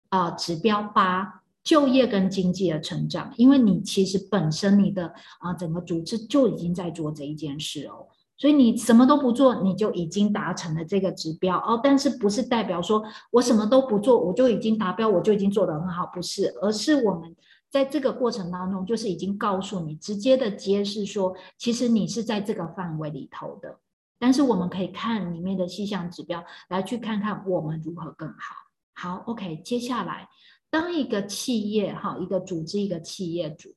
[0.09, 8.07] 啊、指标八就业跟经济的成长，因为你其实本身你的啊、整个组织就已经在做这一件事哦。
[8.41, 11.79] 所以你什么都不做，你就已经达成了这个指标哦。
[11.83, 16.07] 但是不是代表说我什么都不做，我就已经达标，我就已经做得很好？
[16.07, 17.35] 不是，而是我们
[17.69, 23.77] 在这个过程当中，就是已经告诉你，直接的揭示说，其实你是在这个范围里头的。
[24.17, 28.55] 但是我们可以看里面的细项指标，来去看看我们如何更好。
[28.95, 30.27] 好，OK，接下来，
[30.71, 33.75] 当一个企业哈，一个组织，一个企业主，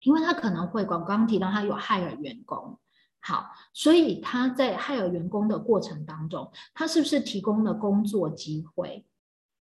[0.00, 2.78] 因为他可能会，刚刚提到他有害了员工。
[3.24, 9.06] 好，所以他在 hire 员工的过程当中，他是不是提供了工作机会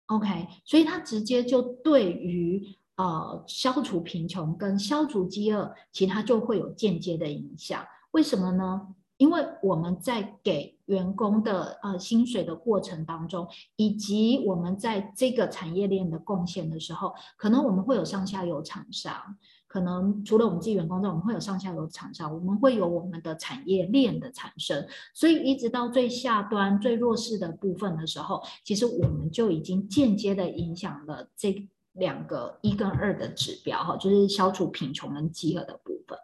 [0.07, 7.85] ？OK，所以他直接就对于呃消除贫穷跟消除饥饿，其他就会有间接的影响。
[8.11, 8.95] 为什么呢？
[9.17, 19.37] 因为我们在给员工的呃薪水的过程当中，以及我们在这个产业链的贡献的时候，可能我们会有上下游厂商。
[19.71, 36.19] 可能除了我们自己员工之外，我们会有上下游厂商，我们会有我们的产业链的产生，所以一直到最下端、最弱势的部分的时候，其实我们就已经间接的影响了这两个一跟二的指标，哈，就是消除贫穷跟饥饿的部分。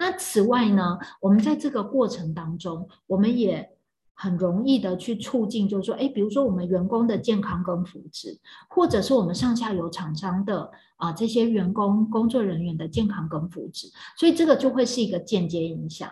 [0.00, 3.77] 那此外呢，我们在这个过程当中，我们也。
[4.20, 8.36] 很容易的去促进，就是说，哎，比如说我们员工的健康跟福祉，
[8.68, 13.86] 或者是我们上下游厂商的啊这些员工工作人员的健康跟福祉，
[14.18, 16.10] 所以这个就会是一个间接影响。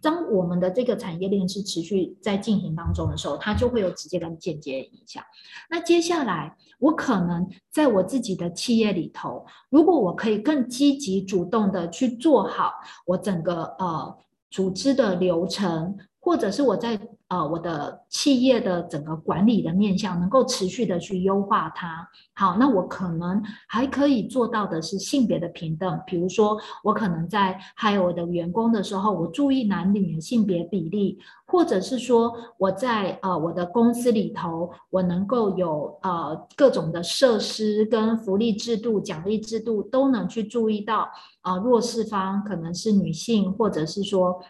[0.00, 5.20] 当我们的这个产业链是持续在进行当中的时候，它就会有直接跟间接影响。
[5.68, 14.16] 那接下来，我可能在我自己的企业里头，如果我可以更积极主动的去做好我整个呃
[14.48, 16.96] 组织的流程，或者是我在
[17.28, 22.08] 呃，我的企业的整个管理的面向能够持续的去优化它。
[22.34, 41.06] 好，那我可能还可以做到的是性别的平等，比如说我可能在还有我的员工的时候，我注意男女性别比例，或者是说我在呃我的公司里头，我能够有呃各种的设施跟福利制度、奖励制度都能去注意到
[41.42, 44.40] 啊、弱势方可能是女性，或者是说。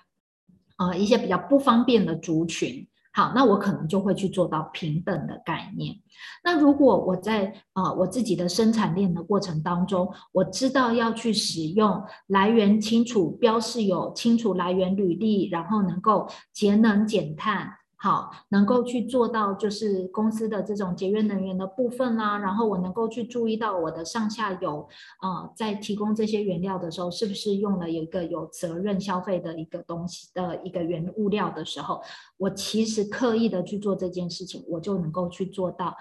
[0.79, 5.97] 呃，一些比较不方便的族群，好，那我可能就会去做到平等的概念。
[6.45, 32.01] 那如果我在呃我自己的生产链的过程当中，我知道要去使用来源清楚标示有清楚来源履历，然后能够节能减碳，好，能够去做到就是公司的这种节约能源的部分啦、啊，然后我能够去注意到我的上下游啊、在提供这些原料的时候，是不是用了有一个有责任消费的一个东西的一个原物料的时候，
[32.37, 35.97] 我其实刻意的去做这件事情，我就能够去做到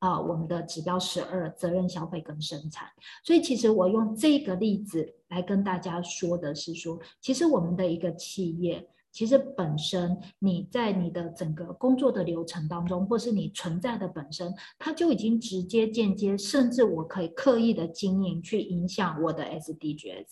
[0.00, 2.86] 啊、我们的指标十二责任消费跟生产。
[3.24, 8.86] 所以其实我用这个例子来跟大家说的是说，其实我们的一个企业。
[9.10, 20.26] 其实本身你在你的整个工作的流程当中，或是你存在的本身，它就已经直接、间接，甚至我可以刻意的经营去影响我的 SDGs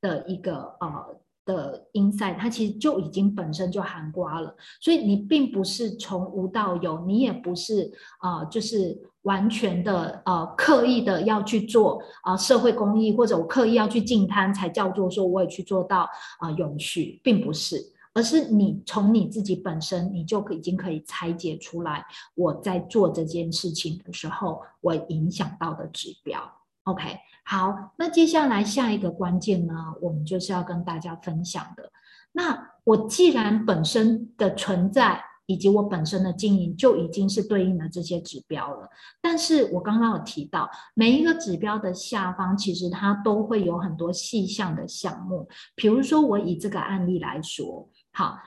[0.00, 4.54] 的一个呃的 insight，它其实就已经本身就含瓜了。
[4.80, 17.76] 所以你并不是从无到有，你也不是啊、就是完全的呃刻意的要去做啊、社会公益，或者我刻意要去净摊才叫做说我也去做到啊、永续，并不是。
[18.12, 26.40] 而是你从你自己本身，你就已经可以拆解出来，我在做这件事情的时候，我影响到的指标。
[26.84, 31.90] OK，好，那接下来下一个关键呢，我们就是要跟大家分享的。
[32.32, 38.88] 那我既然本身的存在，以及我本身的经营就已经是对应了这些指标了，
[39.20, 47.88] 但是我刚刚有提到，每一个指标的下方其实它都会有很多细项的项目，比如说我以这个案例来说，
[48.20, 48.38] 好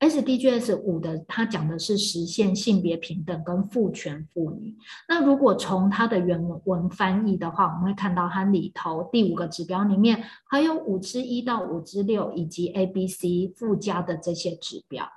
[0.00, 4.74] ，SDGs 五的它讲的是实现性别平等跟赋权妇女，
[5.08, 15.08] 那如果从它的原文翻译的话，我们会看到它里头第五个指标里面还有五之一到五之六以及 A、B、C 附加的这些指标。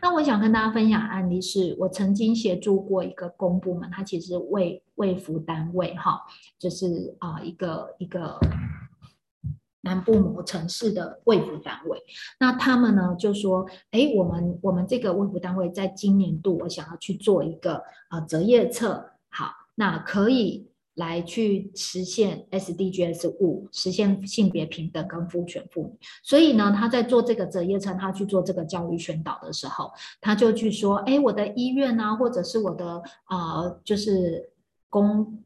[0.00, 6.20] 那我想跟大家分享案例是，我曾经协助过一个公部门，它其实卫卫福单位哈，
[6.56, 8.38] 就是啊一个一个
[9.82, 12.02] 南部某城市的卫福单位。
[12.40, 20.68] 那他们呢就说，哎，我们我们这个卫福单位在今年度，我想要去做一个啊择业测，好，那可以。
[20.98, 25.96] 来去实现 SDGs 五，实现性别平等跟赋权妇女。
[26.24, 34.50] 所以呢，他在做这个择业测，他去做这个教育宣导的时候，他就去说：“哎，我的医院啊，或者是我的啊、就是
[34.90, 35.40] 公。”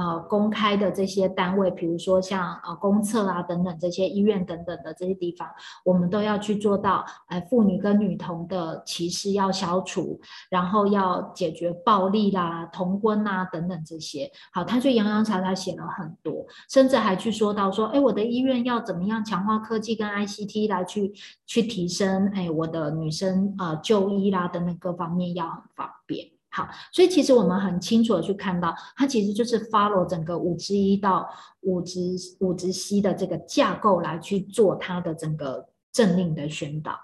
[0.00, 5.46] 呃，公开的这些单位，比如说像呃公厕啊等等这些医院等等的这些地方，
[5.84, 14.30] 我们都要去做到，呃，妇女跟女童的歧视要消除，然后要解决暴力啦、同婚啊等等这些。
[14.54, 21.12] 好，他就洋洋洒洒写了很多，甚至还去说到说，哎，我的医院要怎么样强化科技跟 ICT 来去
[21.44, 26.39] 去提升，哎，我的女生呃就医啦等等各方面要很方便。
[26.52, 31.28] 好，所以其实我们很清楚的去看到，它其实就是 follow 整个五之一到
[31.60, 32.00] 五之
[32.40, 36.98] 五之 C 的这个架构来去做它的整个政令的宣导。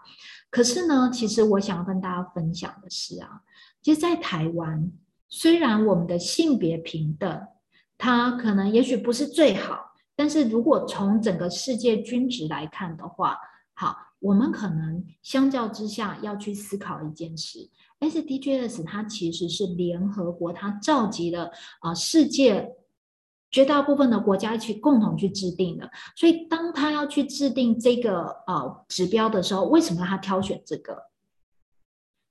[0.50, 3.42] 可是呢，其实我想要跟大家分享的是啊，
[3.82, 4.90] 其实，在台湾，
[5.28, 7.46] 虽然我们的性别平等，
[7.96, 13.38] 它可能也许不是最好，但是如果从整个世界均值来看的话，
[13.74, 17.70] 好，我们可能相较之下要去思考一件事。
[18.00, 22.76] SDGs 它其实是联合国，它召集了啊世界
[23.50, 25.90] 绝大部分的国家一起共同去制定的。
[26.14, 30.96] 所以当他要去制定这个啊指标的时候，为什么他挑选这个？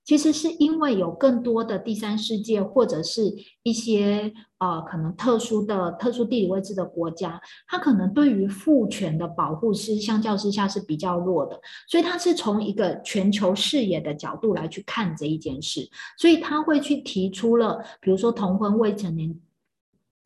[0.06, 3.22] 其实是因为有更多的第三世界或者是
[3.64, 19.38] 一些呃可能特殊的特殊地理位置的国家，它可能对于父权的保护是相较之下是比较弱的，所以它是从一个全球视野的角度来去看这一件事，所以他会去提出了比如说同婚未成年。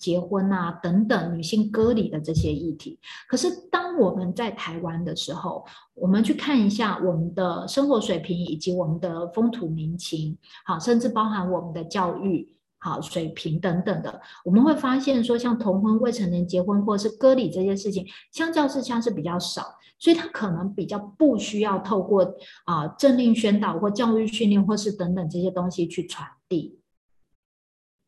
[0.00, 2.98] 结婚啊，等等，女性割礼的这些议题。
[3.28, 19.62] 可是，当我们在台湾的时候，我们去看一下我们的生活水平以及我们的风土民情，好，甚至包含我们的教育好水平等等的，我们会发现说，像同婚未成年结婚或是割礼这些事情，相较之下是比较少，
[19.98, 22.34] 所以它可能比较不需要透过
[22.64, 26.79] 啊政令宣导或教育训练或是等等这些东西去传递。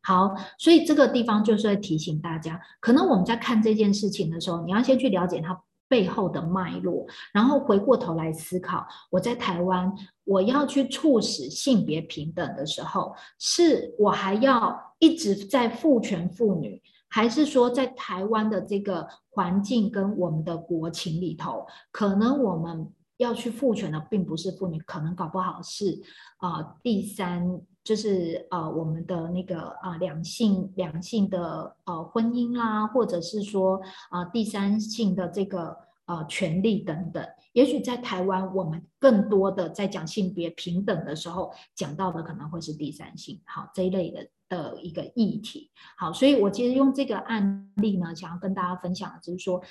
[0.05, 9.89] 好，所以这个地方就是会提醒大家，可能我们在看这件事情的时候，你要先去了解它背后的脉络，然后回过头来思考，我在台湾
[10.25, 26.01] 我要去促使性别平等的时候，是我还要一直在赋权妇女，还是说在台湾的这个环境跟我们的国情里头，可能我们要去赋权的并不是妇女，可能搞不好是
[26.39, 27.61] 啊、第三。
[27.83, 37.25] 就是呃，我们的那个啊、两性两性的呃婚姻啦，或者是说啊、第三性的这个呃权利等等。
[37.51, 45.69] 也许在台湾，我们更多的在讲性别平等的时候，讲到的可能会是第三性，好，这一类的的一个议题。
[45.97, 49.61] 好，所以我其实用这个案例呢，想要跟大家分享的就是说。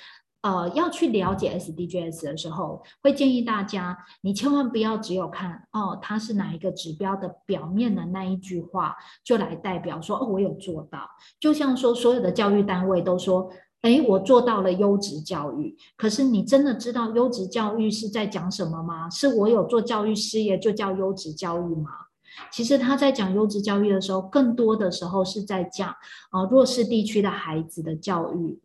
[0.43, 11.09] 呃，要去了解 SDGs 的时候，会建议大家，你千万不要只有看哦，它是哪一个指标的表面的那一句话，就来代表说哦，我有做到。
[11.39, 13.49] 就像说，所有的教育单位都说，
[13.83, 15.77] 诶，我做到了优质教育。
[15.95, 19.09] 可是你真的知道优质教育是在讲什么吗？
[19.09, 21.91] 是我有做教育事业就叫优质教育吗？
[22.51, 25.87] 其实他在讲优质教育的时候，更多的时候是在讲
[26.31, 28.59] 啊，呃，弱势地区的孩子的教育。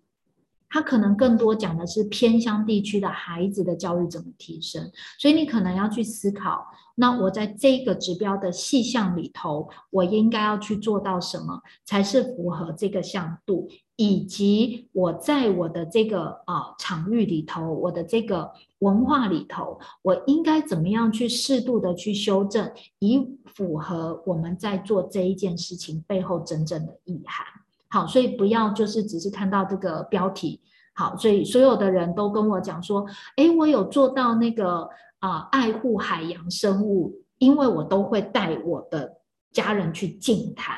[0.71, 18.51] 他可能更多讲的是偏乡地区的孩子的教育怎么提升，所以你可能要去思考，那我在这个指标的细项里头，我应该要去做到什么才是符合这个向度，以及我在我的这个啊、呃、场域里头，我的这个
[18.81, 27.47] 文化里头，我应该怎么样去适度的去修正，以符合我们在做这一件事情背后真正的意涵。
[27.89, 30.61] 好，所以不要就是只是看到这个标题。
[30.95, 34.89] 好，所以所有的人都跟我讲说，诶，我有做到那个
[35.21, 39.21] 啊、爱护海洋生物，因为我都会带我的
[39.51, 40.77] 家人去净滩。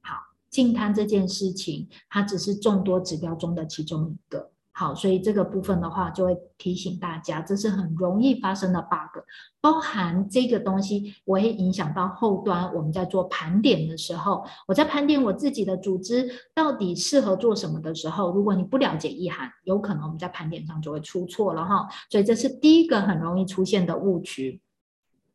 [0.00, 0.16] 好，
[0.48, 4.51] 净滩这件事情，它只是众多指标中的其中一个。
[4.74, 9.22] 好，所以这个部分的话，就会提醒大家，这是很容易发生的 bug，
[9.60, 12.74] 包含这个东西，我会影响到后端。
[12.74, 21.86] 我们在做盘点的时候，我在盘点我自己的组织到底适合做什么的时候，如果你不了解意涵，有可能我们在盘点上就会出错了哈。
[22.08, 24.62] 所以这是第一个很容易出现的误区。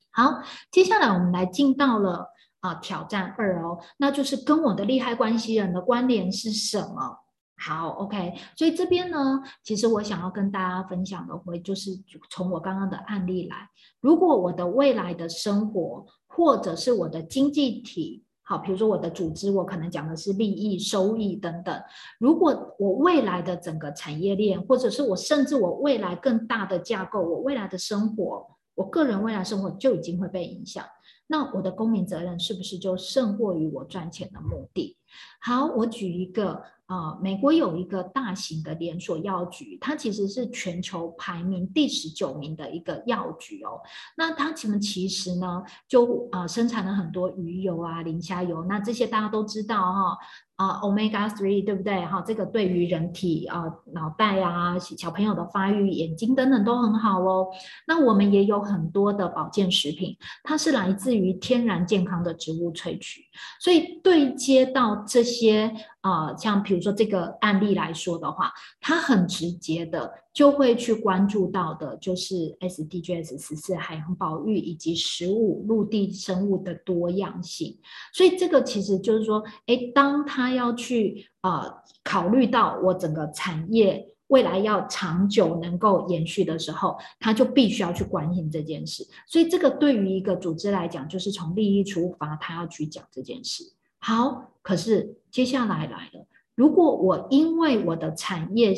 [0.09, 2.29] 好，接下来我们来进到了
[2.61, 7.19] 啊挑战二哦，那就是跟我的利害关系人的关联是什么？
[7.59, 11.89] 好，OK，所以这边呢，其实我想要跟大家分享的会就是
[12.29, 13.67] 从我刚刚的案例来，
[13.99, 21.81] 如果我的未来的生活或者是我的经济体，好，比如说我的组织，我可能讲的是利益、收益等等，
[22.19, 28.45] 如果我未来的整个产业链，或者是我甚至我未来更大的架构，我未来的生活，
[28.75, 30.85] 我个人未来生活就已经会被影响，
[31.25, 34.95] 那我的公民责任是不是就胜过于我赚钱的目的？
[35.41, 36.61] 好，我举一个。
[36.87, 43.81] 呃，美国有一个大型的连锁药局，它其实是全球排名第十九名的一个药局哦。
[44.15, 50.17] 那它其实其实呢，就啊、生产了很多鱼油啊、磷虾油，那这些大家都知道哈、
[50.55, 52.05] 啊，Omega three 对不对？
[52.05, 57.47] 哈，这个对于人体啊、脑袋啊、小朋友的发育、眼睛等等都很好哦。
[57.85, 63.25] 那我们也有很多的保健食品，它是来自于天然健康的植物萃取，
[63.59, 65.75] 所以对接到这些
[66.09, 70.11] 啊，像比如说这个案例来说的话，他很直接的。
[70.37, 77.75] 就会去关注到的，就是 SDGs 十四海洋保育以及十五陆地生物的多样性。
[78.13, 89.03] 所以这个其实就是说，诶，当他要去啊、呃、考虑到我整个产业未来要长久能够延续的时候，他就必须要去关心这件事。
[89.27, 93.63] 所以这个对于一个组织来讲，就是从利益出发，他要去讲这件事。
[93.99, 96.25] 好，可是接下来来了，
[96.55, 98.73] 如果我因为我的产业，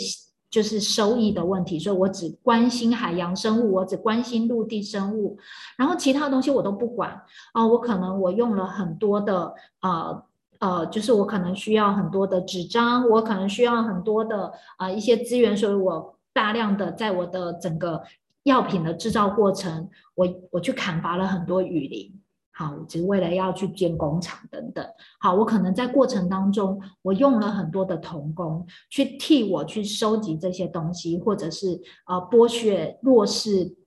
[0.49, 5.38] 就是收益的问题，所以我只关心海洋生物，我只关心陆地生物，
[5.78, 7.22] 然后其他东西我都不管
[7.53, 10.24] 啊、我可能我用了很多的呃
[10.59, 18.01] 呃，就是我可能需要很多的纸张，我可能需要很多的啊、一些资源，所以我大量的在我的整个
[18.43, 22.18] 药品的制造过程，我我去砍伐了很多雨林。
[22.60, 24.86] 好，我只为了要去建工厂等等。
[25.18, 33.78] 好，我可能在过程当中，我用了很多的童工去替我去收集这些东西，或者是呃剥削弱势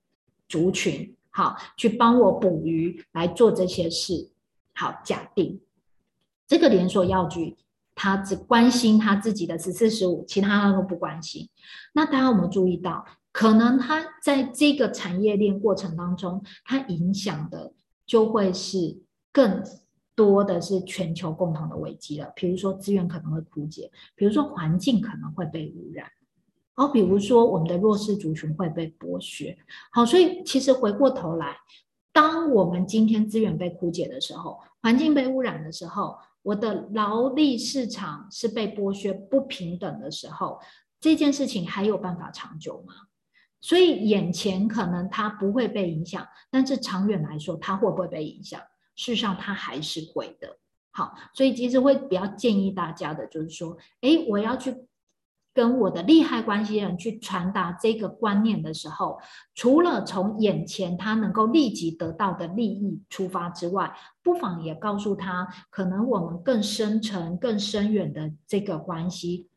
[0.49, 4.31] 族群，好，去帮我捕鱼来做这些事。
[4.73, 5.61] 好，假定
[6.47, 7.55] 这个连锁药局，
[7.95, 11.47] 他只关心他自己的十四十五，其他他都不关心。
[11.93, 17.75] 那大家有没有注意到，可能他在这个产业链过程当中，他影响的。
[18.07, 19.01] 就会是
[19.33, 19.63] 更
[20.15, 26.07] 多的是全球共同的危机了，比如说资源可能会枯竭，比如说环境可能会被污染，
[26.75, 29.57] 好，比如说我们的弱势族群会被剥削。
[29.91, 31.57] 好，所以其实回过头来，
[32.13, 40.61] 当我们今天资源被枯竭的时候，环境被污染的时候，我的劳力市场是被剥削不平等的时候，
[41.01, 42.93] 这件事情还有办法长久吗？
[43.63, 48.61] 所以眼前可能它不会被影响，但是长远来说，它会不会被影响？
[48.95, 50.59] 事实上，它还是会的。
[50.91, 54.75] 好，所以其实会比较建议大家的，就是说，诶，我要去
[55.55, 59.19] 跟我的利害关系人去传达这个观念的时候，
[59.55, 69.49] 除了从眼前他能够立即得到的利益出发之外，不妨也告诉他，可能我们更深层、更深远的这个关系，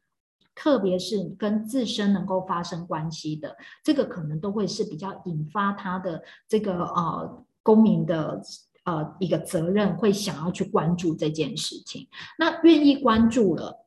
[0.56, 8.41] 特别是跟自身能够发生关系的，这个可能都会是比较引发他的这个呃公民的
[8.86, 12.08] 呃一个责任，会想要去关注这件事情。
[12.39, 13.85] 那愿意关注了。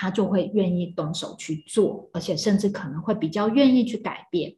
[0.00, 4.54] 他就会愿意动手去做，而且甚至可能会比较愿意去改变。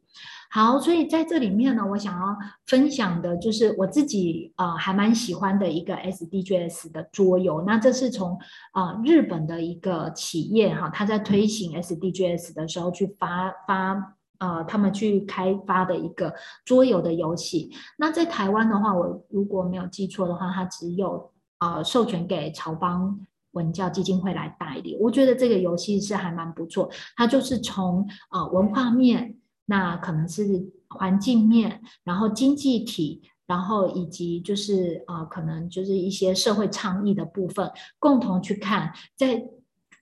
[0.51, 2.37] 好，所以在这里面呢，我想要
[2.67, 7.63] 分享的就是我自己啊、呃、还蛮喜欢的一个 SDGs 的桌游。
[7.65, 8.37] 那这是从
[8.73, 16.31] 啊、呃、日本的一个企业哈，他在推行 SDGs 的时候去发发呃他们去开发的一个
[16.65, 17.71] 桌游的游戏。
[17.97, 23.25] 那在台湾的话，我如果没有记错的话，它只有呃授权给朝邦。
[23.51, 26.89] 文教基金会来代理，我觉得这个游戏是还蛮不错。
[27.15, 29.35] 它就是从啊文化面，
[29.65, 30.45] 那可能是
[30.89, 39.43] 环境面，然后经济体，然后以及就是啊可能就是一些社会倡议的部分，共同去看，在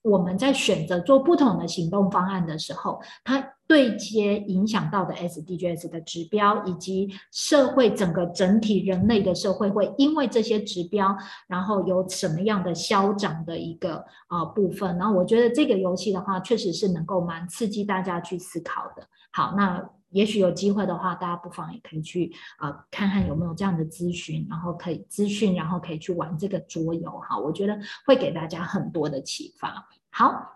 [0.01, 3.53] 我们在选择做不同的行动方案的时候，它。
[3.69, 14.97] 对接影响到的 SDGs 的指标，以及社会整个整体人类的社会会因为这些指标，然后有什么样的消长的一个啊、部分。
[14.97, 19.03] 然后我觉得这个游戏的话，确实是能够蛮刺激大家去思考的。
[19.31, 27.11] 好，那也许有机会的话，大家不妨也可以去、呃、看看有没有这样的咨询，然后可以资讯，然后可以去玩这个桌游。
[27.19, 29.87] 哈，我觉得会给大家很多的启发。
[30.09, 30.55] 好。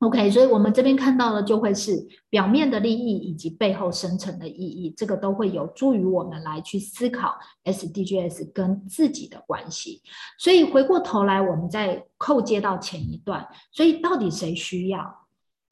[0.00, 10.02] OK，所以我们这边看到的就会是表面的利益以及背后深层的意义，这个都会有助于我们来去思考 SDGs 跟自己的关系。
[10.38, 15.23] 所以回过头来，我们再扣接到前一段，所以到底谁需要？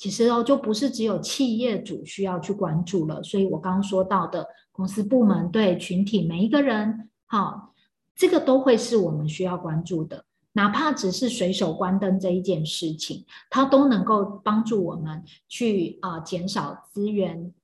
[0.02, 3.22] 其实哦，就不是只有企业主需要去关注了。
[3.22, 7.72] 所以我刚刚说到的公司部门对群体每一个人，好，
[8.16, 10.24] 这个都会是我们需要关注的。
[10.54, 17.54] 哪怕只是随手关灯这一件事情，它都能够帮助我们去啊、减少资源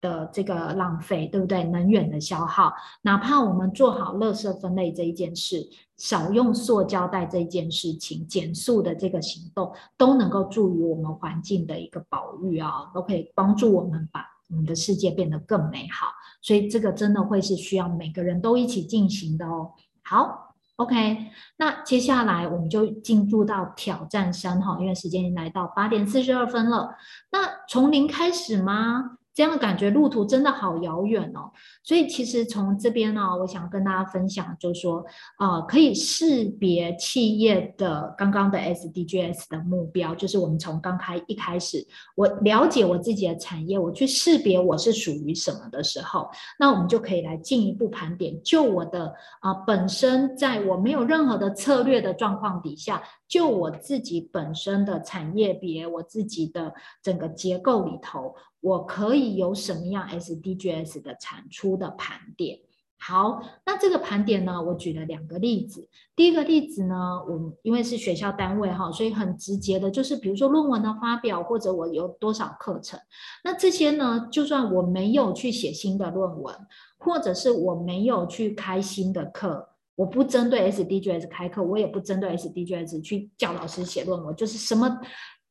[0.00, 1.64] 的这个浪费，对不对？
[1.64, 2.72] 能源的消耗，
[3.02, 16.08] 哪怕我们做好垃圾分类这一件事，少用塑胶袋这一件事情，减速的这个行动，都能够助于我们环境的一个保育啊，都可以帮助我们把我们的世界变得更美好。
[16.40, 19.72] 所以这个真的会是需要每个人都一起进行的哦。
[20.02, 20.46] 好。
[20.76, 21.26] OK，
[21.56, 26.94] 那接下来我们就进入到挑战三哈，因为时间已经来到八点四十二分了。
[27.32, 29.17] 那从零开始吗？
[29.38, 31.52] 这样的感觉路途真的好遥远哦，
[31.84, 35.04] 所以其实从这边呢，我想跟大家分享，就是说，
[35.38, 41.86] 呃，可以识别企业的刚刚的 SDGs 的目标，就是我们从刚开一开始，
[42.16, 46.28] 我了解我自己的产业，我去识别我是属于什么的时候，
[46.58, 58.34] 那我们就可以来进一步盘点，就我的啊、本身，在我没有任何的策略的状况底下，就我自己本身的产业别，我自己的整个结构里头。
[58.60, 62.58] 我可以有什么样 SDGs 的产出的盘点？
[63.00, 65.88] 好，那这个盘点呢，我举了两个例子。
[66.16, 72.98] 第一个例子呢，我们因为是学校单位哈，所以很直接的，就是比如说论文的发表，或者我有多少课程。
[73.44, 76.52] 那这些呢，就算我没有去写新的论文，
[76.98, 84.98] 或者是我没有去开新的课，我不针对 SDGs 开课，我也不针对 SDGs 去叫老师写论文，就是什么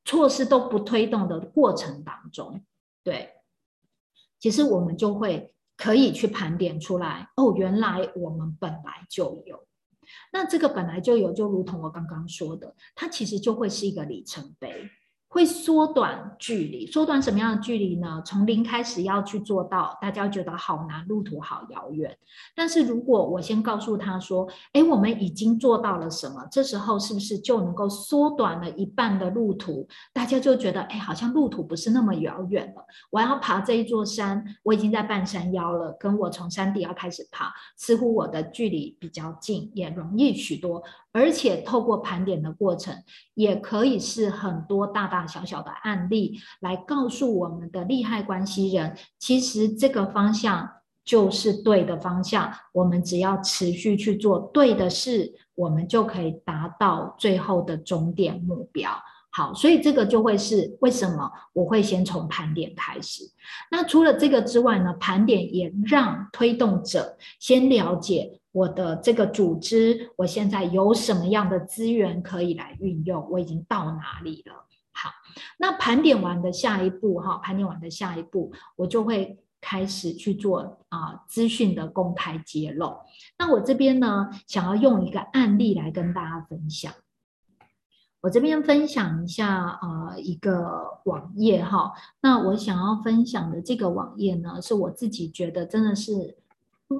[0.04, 2.62] 措施都不推动的过程当中。
[3.08, 3.36] 对，
[4.38, 9.66] 其实我们就会可以去盘点出来，哦，原来我们本来就有，
[10.34, 14.90] 那这个本来就有，就如同我刚刚说的，它其实就会是一个里程碑。
[15.38, 18.20] 会缩短距离，缩短什么样的距离呢？
[18.26, 22.18] 从零开始要去做到，大家觉得好难，路途好遥远。
[22.56, 26.44] 但是如果我先告诉他说，哎，我们已经做到了什么？
[26.52, 29.88] 这时候是不是就能够缩短了一半的路途？
[30.12, 32.84] 大家就觉得，哎，好像路途不是那么遥远了。
[33.12, 40.82] 我要爬这一座山，我已经在半山腰了，跟我从山底要开始爬，似乎我的距离比较近，也容易许多。
[41.12, 42.96] 而且透过盘点的过程，
[43.36, 50.68] 也可以是很多大大小小的案例来告诉我们的利害关系人，其实这个方向
[51.04, 52.52] 就是对的方向。
[52.72, 58.90] 我们只要持续去做对的事，我们就可以达到最后的终点目标。
[59.30, 63.24] 好，所以这个就会是为什么我会先从盘点开始。
[63.70, 68.40] 那除了这个之外呢，盘点也让推动者先了解。
[68.54, 73.28] 我的这个组织，我现在有什么样的资源可以来运用？
[73.30, 74.66] 我已经到哪里了？
[75.00, 75.12] 好，
[75.60, 82.98] 那盘点完的下一步哈，盘点完的下一步，我就会开始去做啊资讯的公开揭露。
[83.38, 86.92] 那我这边呢，想要用一个案例来跟大家分享。
[88.22, 96.40] 我这边分享一下啊、一个网页哈，那我想要分享的这个网页呢，是我自己觉得真的是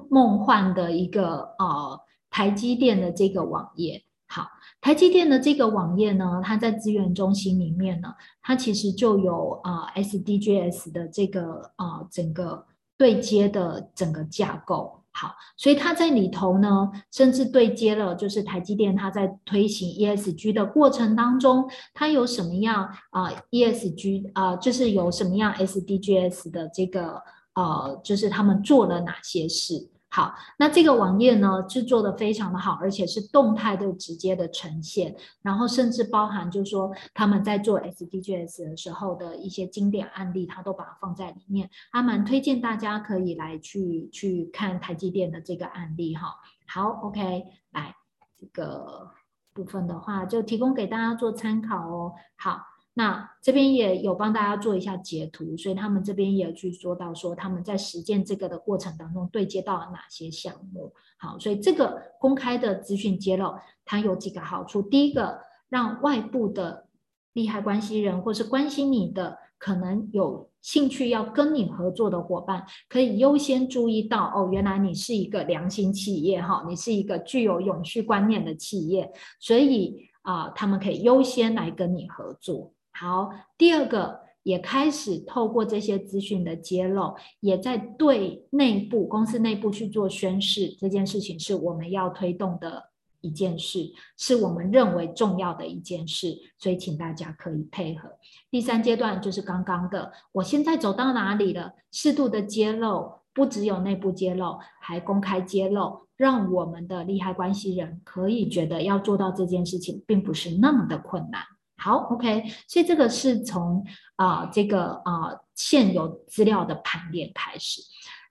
[0.08, 4.04] 梦幻的一个呃台积电的这个网页。
[4.30, 4.46] 好，
[4.80, 12.66] 台积电的这个网页呢，它在资源中心里面呢，它其实就有啊、SDGs 的这个啊、整个
[12.98, 15.02] 对接的整个架构。
[15.12, 27.20] 好，所以它在里头呢，甚至对接了，就是台积电它在推行 ESG 的过程当中，它有什么样啊、ESG 啊、就是有什么样 SDGs 的这个
[27.54, 29.88] 呃，就是他们做了哪些事。
[30.10, 46.34] 好，那这个网页呢，制作的非常的好，而且是动态的直接的呈现，然后甚至包含就是说他们在做 SDGs 的时候的一些经典案例，他都把它放在里面，还蛮推荐大家可以来去去看台积电的这个案例哈。
[46.66, 47.94] 好，OK，来
[48.34, 49.10] 这个
[49.52, 52.14] 部分的话就提供给大家做参考哦。
[52.36, 52.62] 好。
[52.98, 60.92] 那这边也有帮大家做一下截图，所以他们这边也去说到说他们在实践这个的过程当中对接到了哪些项目。
[61.16, 64.82] 好，所以这个公开的资讯揭露，它有几个好处。
[64.82, 65.38] 第一个，
[65.68, 66.88] 让外部的
[67.34, 82.74] 利害关系人或是关心你的，可能有兴趣要跟你合作的伙伴，可以优先注意到哦，原来你是一个良心企业哈，你是一个具有永续观念的企业，所以啊、他们可以优先来跟你合作。
[83.00, 92.90] 好，第二个也开始透过这些资讯的揭露，也在对内部公司内部去做宣示，这件事情是我们要推动的
[93.20, 98.08] 一件事，是我们认为重要的一件事，所以请大家可以配合。
[98.50, 101.74] 第三阶段就是刚刚的，我现在走到哪里了？
[101.92, 111.42] 适度的揭露，不只有内部揭露，还公开揭露，让我们的利害关系人可以觉得要做到这件事情，并不是那么的困难。
[111.80, 113.84] 好，OK，所以这个是从
[114.16, 117.80] 啊、这个啊、现有资料的盘点开始。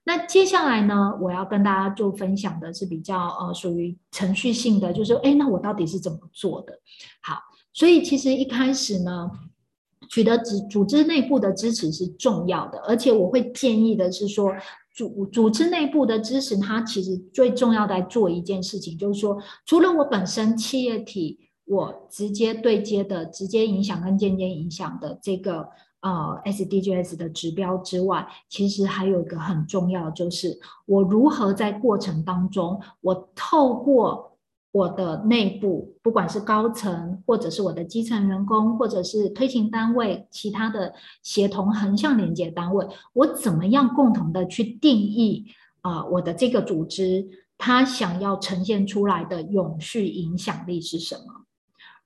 [0.04, 6.78] 那接下来呢，我要跟大家就分享的是比较呃属于程序性的，就是哎，那我到底是怎么做的？
[7.22, 7.38] 好，
[7.72, 9.30] 所以其实一开始呢，
[10.10, 14.54] 取得组组织内部的支持是重要的，而且我会建议的是说，
[14.94, 21.47] 组组织内部的支持，它其实最重要的做一件事情，就是说，除了我本身企业体。
[21.68, 25.68] 我直接对接的、直接影响跟间接影响的这个
[26.00, 34.38] 呃 SDGs 的指标之外，其实还有一个很重要，就是我如何在过程当中，我透过
[34.70, 45.46] 我的内部，不管是高层，或者是我的基层员工，或者是推行单位，其他的协同横向连接单位，我怎么样共同的去定义
[45.80, 51.44] 啊、我的这个组织，它想要呈现出来的永续影响力是什么？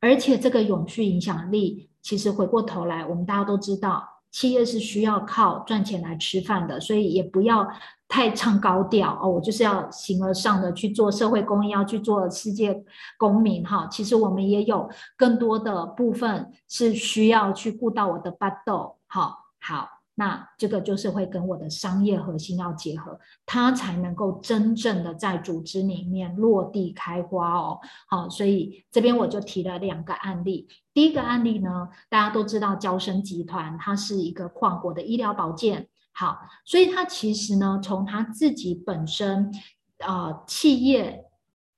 [0.02, 7.66] 而且这个永续影响力，其实回过头来，我们大家都知道，企业是需要靠赚钱来吃饭的，所以也不要
[8.08, 9.28] 太唱高调哦。
[9.28, 12.82] 我就是要形而上的去做社会公益，要去做世界
[13.16, 13.86] 公民哈。
[13.90, 20.01] 其实我们也有更多的部分是需要去顾到我的巴豆，好好。
[20.14, 27.80] 那这个就是会跟我的商业核心要结合，它才能够真正的在组织里面落地开花哦。
[28.06, 30.68] 好，所以这边我就提了两个案例。
[30.92, 39.50] 第一个案例呢，大家都知道，交生集团它是一个跨国的医疗保健，好，所以它其实呢，从它自己本身、
[39.98, 41.24] 呃、企业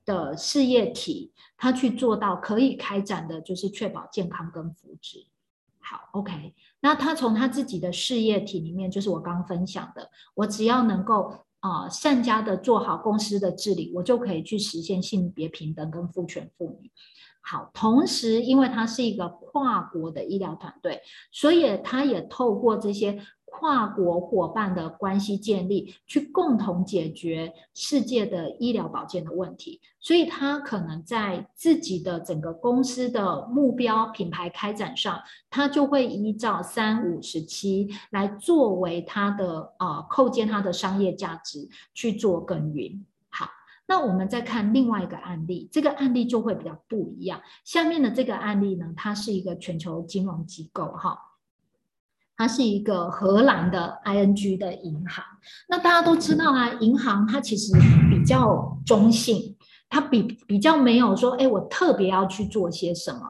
[0.04, 5.26] 的事业体，它去做到可以开展的，就是确保健康跟福祉。
[5.84, 6.54] 好，OK。
[6.80, 16.90] 那他从他自己的事业体里面，就是我刚刚分享的，我只要能够啊、善加的做好公司的治理，我就可以去实现性别平等跟父权妇女。
[17.42, 23.20] 好，同时因为他是一个跨国的医疗团队，所以他也透过这些。
[23.56, 43.06] 跨国伙伴的关系建立，去共同解决世界的医疗保健的问题，所以他可能在自己的整个公司的目标品牌开展上，他就会依照三五十七来作为他的呃构建他的商业价值去做耕耘。
[43.30, 43.48] 好，
[43.86, 47.40] 那我们再看另外一个案例，这个案例就会比较不一样。
[47.64, 51.16] 下面的这个案例呢，它是一个全球金融机构哈。
[52.36, 55.24] 它是一个荷兰的 ING 的银行，
[55.68, 57.72] 那大家都知道啊，银行它其实
[58.10, 59.56] 比较中性，
[59.88, 63.20] 它比比较没有说，哎，我特别要去做些什么。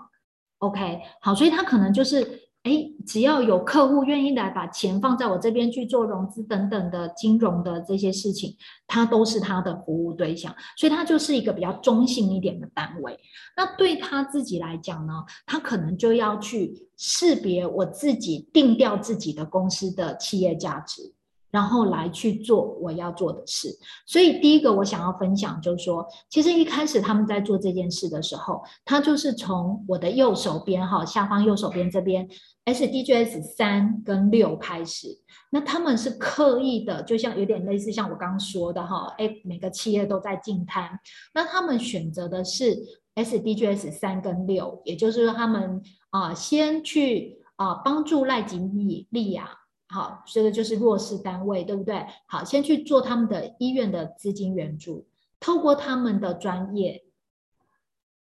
[0.58, 8.56] OK，好，所以它可能就是哎，只要有客户愿意来把钱放在我这边去做融资等等的金融的这些事情，
[8.86, 13.18] 他都是他的服务对象，所以他就是一个比较中性一点的单位。
[13.54, 15.12] 那对他自己来讲呢，
[15.44, 21.13] 他可能就要去识别我自己定调自己的公司的企业价值。
[21.54, 23.68] 然后来去做我要做的事，
[24.06, 32.28] 所以第一个我想要分享就是说，其实一开始他们在做这件事的时候，他就是从我的右手边哈，下方右手边这边
[32.64, 35.16] SDGs 三跟六开始，
[35.50, 40.98] 那他们是刻意的，就像有点类似像我刚刚说的哈，哎，每个企业都在竞摊，
[41.32, 42.76] 那他们选择的是
[43.14, 45.80] SDGs 三跟六，也就是说他们
[46.10, 49.48] 啊先去啊帮助赖吉利利亚。
[49.94, 52.04] 好，这个就是弱势单位，对不对？
[52.26, 55.06] 好，先去做他们的医院的资金援助，
[55.38, 57.04] 透过他们的专业，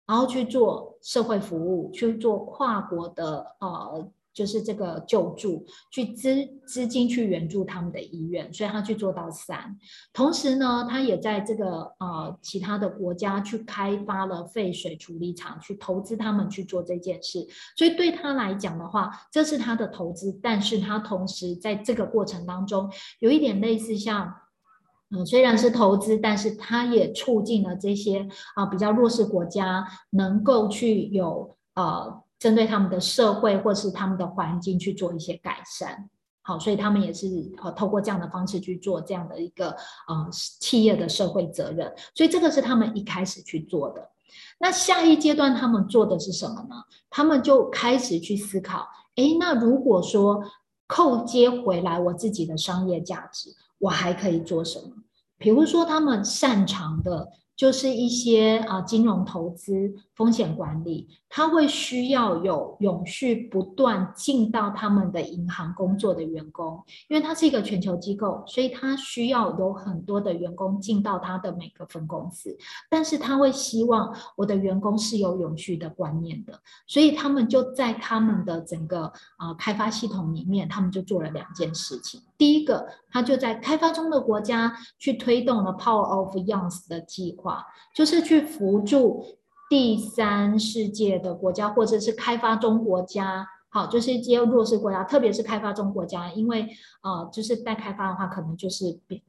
[0.06, 4.08] 然后去做社会服务，去做跨国的呃。
[4.38, 9.76] 就是这个救助，去资资金去援助他们的医院，所以他去做到三。
[10.12, 17.44] 同时呢，他也在这个呃其他的国家去开发了废水处理厂，去投资他们去做这件事。
[17.76, 24.32] 所以对他来讲的话，这是他的投资，但是他同时在这个过程当中，有一点类似像，
[25.10, 32.22] 嗯，虽然是投资，但是他也促进了这些啊、比较弱势国家能够去有呃。
[32.38, 36.08] 针对他们的社会或是他们的环境去做一些改善，
[36.42, 37.26] 好，所以他们也是
[37.62, 39.70] 呃透过这样的方式去做这样的一个
[40.06, 44.10] 呃企业的社会责任，所以这个是他们一开始去做的。
[44.60, 46.76] 那下一阶段他们做的是什么呢？
[47.10, 48.86] 他们就开始去思考，
[49.16, 50.40] 诶，那如果说
[50.86, 54.90] 扣接回来我自己的商业价值，我还可以做什么？
[55.38, 57.28] 比如说他们擅长的。
[57.58, 72.56] 就是一些啊金融投资风险管理，他会需要有永续不断进到他们的银行工作的员工，因为它是一个全球机构，所以他需要有很多的员工进到他的每个分公司。
[72.88, 82.20] 但是他会希望我的员工是有永续的观念的，所以他们就在他们的整个啊开发系统里面，他们就做了两件事情。
[82.38, 89.24] 第一个，他就在开发中的国家去推动了 Power of Youngs 的计划，就是去辅助
[89.68, 96.68] 第三世界的国家或者是开发中国家，好，就是一些弱势国家，特别是开发中国家，因为
[97.02, 99.24] 呃，就是待开发的话，可能就是比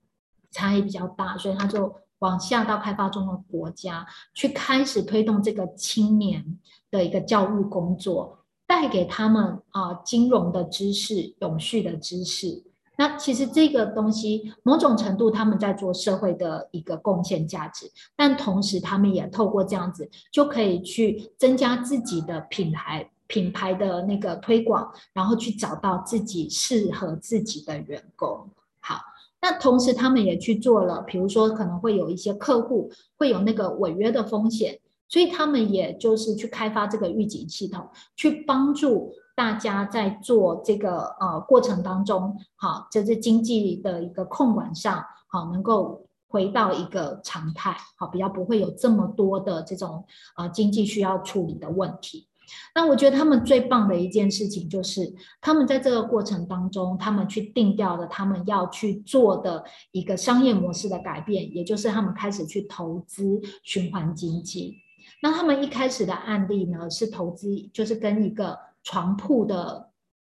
[0.51, 4.05] 差异比较大，所以他就往下到开发中的国家
[4.35, 6.59] 去开始推动这个青年
[6.91, 12.68] 的一个教育工作，带给他们啊、金融的知识、永续的知识。
[12.99, 28.49] 那其实这个东西，某种程度他们在做社会的一个贡献价值，但同时他们也透过这样子，就可以去增加自己的品牌品牌的那个推广，然后去找到自己适合自己的员工。
[28.81, 28.99] 好，
[29.41, 34.77] 那同时他们也去做了，比如说可能会有一些客户会有那个违约的风险，
[35.07, 37.87] 所以他们也就是去开发这个预警系统，
[38.17, 39.13] 去帮助。
[39.39, 50.03] 大家在做这个呃过程当中，好，就是经济的一个控管上，好，能够回到一个常态，好，比较不会有这么多的这种
[50.35, 52.27] 呃经济需要处理的问题。
[52.75, 55.09] 那我觉得他们最棒的一件事情就是，
[55.39, 59.63] 他们在这个过程当中，他们去定调了他们要去做的
[59.93, 64.75] 一个商业模式的改变，也就是他们开始去投资循环经济。
[65.21, 68.67] 那他们一开始的案例呢，是投资，就是跟一个。
[68.83, 69.91] 床铺的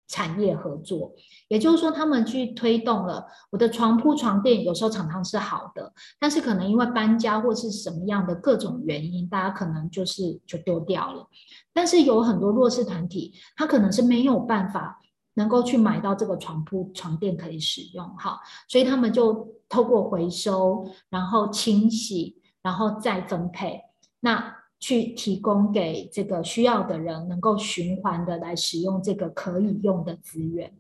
[0.08, 1.14] 产业合作，
[1.48, 11.26] 也就是说，他们去推动了我的床铺床垫，有时候常常是好的，但是可能因为搬家或是什么样的各种原因，大家可能就是就丢掉了。
[11.72, 15.00] 但是有很多弱势团体，他可能是没有办法
[15.36, 18.38] 能够去买到这个床铺床垫可以使用，哈，
[18.68, 23.80] 所以他们就透过回收，然后清洗，然后再分配。
[24.20, 30.74] 那去提供给这个需要的人，能够循环的来使用这个可以用的资源。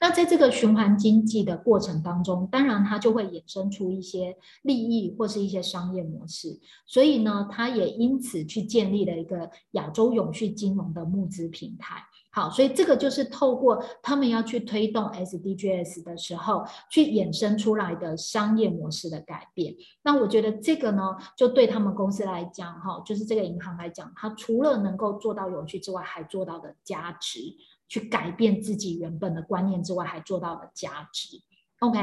[0.00, 6.60] 那在这个循环经济的过程当中，当然它就会衍生出一些利益或是一些商业模式。
[6.86, 12.00] 所以呢，它也因此去建立了一个亚洲永续金融的募资平台。
[12.38, 19.74] 好，所以这个就是透过他们要去推动 SDGs 的时候，去衍生出来的商业模式的改变。
[20.02, 27.40] 那我觉得这个呢，就对他们公司来讲，哈，就是这个银行来讲，它除了能够做到永续之外，还做到的价值，
[27.88, 31.38] 去改变自己原本的观念之外，还做到了价值。
[31.80, 31.98] OK，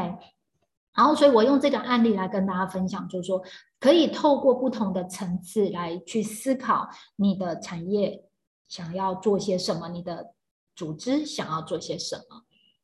[0.94, 3.42] 然后所以我用这个案例来跟大家分享，就是说
[3.80, 8.26] 可以透过不同的层次来去思考你的产业。
[8.68, 9.90] 想要做些什么？
[9.90, 10.34] 你的
[10.76, 12.44] 组织想要做些什么。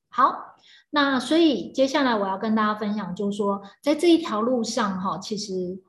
[0.09, 0.55] 好，
[0.89, 5.82] 那所以接下来我要跟大家分享，就是说，在这一条路上哈，其实。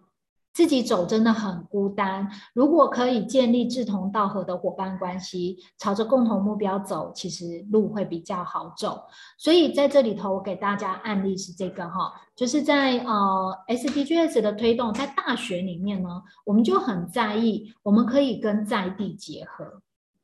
[0.52, 2.28] 自己走真的很孤单。
[2.52, 9.02] 如果可以建立志同道合的伙伴关系，朝着共同目标走，其实路会比较好走。
[9.38, 19.80] 所以在这里头，我给大家案例是这个哈，就是在呃 SDGs 的推动，在大学里面呢，我们就很在意，我们可以跟在地结合，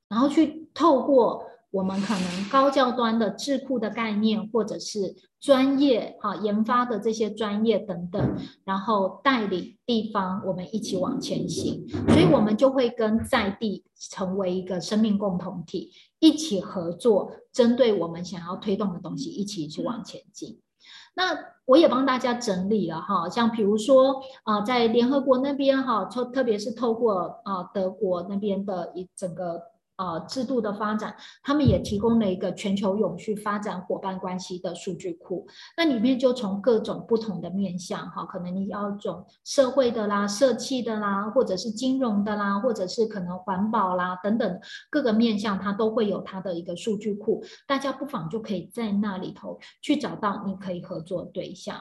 [0.09, 1.45] 然后去透过。
[1.71, 15.91] 我们可能高教端的智库的概念，或者是专业哈研发的这些专业等等，然后带领地方我们一起往前行，所以我们就会跟在地成为一个生命共同体，
[16.21, 20.59] 一起合作，针对我们想要推动的东西，一起去往前进。
[21.15, 29.61] 那我也帮大家整理了哈，像比如说啊，在联合国那边哈，特特别是透过啊德国那边的一整个。
[29.99, 35.45] 呃，制度的发展，他们也提供了一个全球永续发展伙伴关系的数据库。
[35.77, 47.43] 那里面就从各种不同的面向，哈，可能你要种社会的啦、社企的啦，或者是金融的啦，或者是可能环保啦等等各个面向，它都会有它的一个数据库。
[47.67, 51.77] 大家不妨就可以在那里头去找到你可以合作对象。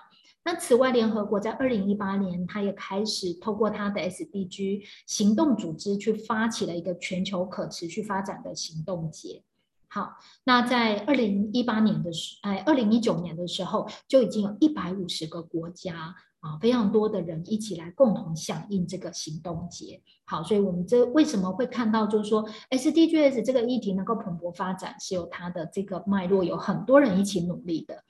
[0.48, 9.44] 那此外，联合国在二零一八年，它也开始透过它的 SDG 行动组织去发起了一个全球可持续发展的行动节。
[9.90, 10.14] 好，
[10.46, 20.02] 那在二零一八年的时，哎，二零一九年的时候，就已经有一百五十个国家啊，非常多的人一起来共同响应这个行动节。
[20.24, 28.06] 好，所以我们这为什么会看到，就是说 SDGs 这个议题能够蓬勃发展，是有它的这个脉络，有很多人一起努力的。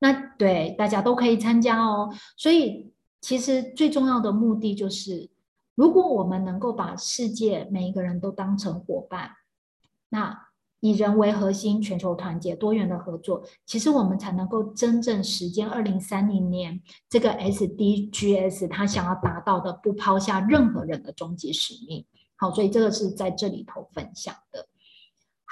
[0.00, 5.30] 那对大家都可以参加哦，所以其实最重要的目的就是，
[5.74, 9.30] 如果我们能够把世界每一个人都当成伙伴，
[10.08, 10.46] 那
[10.80, 16.80] 以人为核心，全球团结，多元的合作，其实我们才能够真正实践二零三零年
[17.10, 22.06] 这个 SDGs 他想要达到的不抛下任何人的终极使命。
[22.36, 24.66] 好，所以这个是在这里头分享的。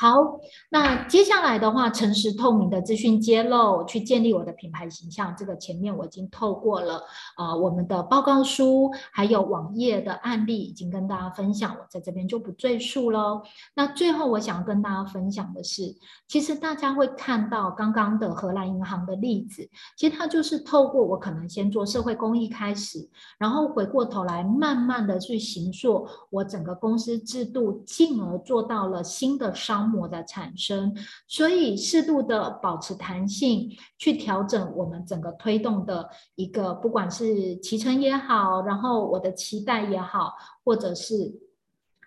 [0.01, 0.39] 好，
[0.71, 5.35] 那接下来的话，诚实透明的资讯揭露，去建立我的品牌形象。
[5.37, 7.03] 这个前面我已经透过了，
[7.37, 13.43] 呃，我们的报告书，还有网页的案例，已经跟大家分享，我在这边就不赘述喽。
[13.75, 15.97] 那最后我想跟大家分享的是，
[16.29, 29.88] 其实大家会看到刚刚的荷兰银行的例子，其实它就是透过我可能先做社会公益开始，然后回过头来慢慢的去行塑我整个公司制度，进而做到了新的商。
[29.89, 30.95] 膜的产生，
[31.27, 40.35] 所以适度的保持弹性，去调整我们整个推动的一个，不管是期程也好，然后我的期待也好，
[40.65, 41.33] 或者是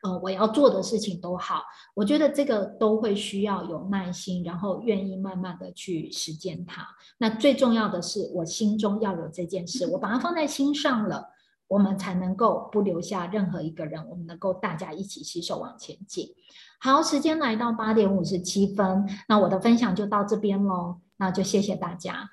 [0.04, 1.64] 呃我要做的事情都好，
[1.94, 6.88] 我觉得这个都会需要有耐心，然后愿意慢慢的去实践它。
[7.18, 11.30] 那最重要的是，我心中要有这件事，我把它放在心上了，
[11.68, 16.34] 我们才能够不留下任何一个人，我们能够大家一起携手往前进。
[16.84, 22.28] 好，时间来到八点五十七分，那我的分享就到这边喽，那就谢谢大家。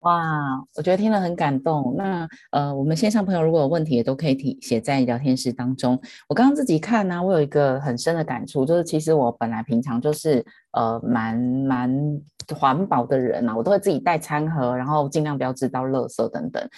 [0.00, 1.94] 哇，我觉得听了很感动。
[1.96, 5.96] 那呃，我们线上朋友如果有问题，也都可以提写在聊天室当中。
[6.28, 12.20] 我刚刚自己看呢、我有一个很深的感触，就是其实我本来平常就是呃蛮蛮
[12.58, 16.68] 环保的人啊，我都会自己带餐盒，然后尽量不要制造垃圾等等。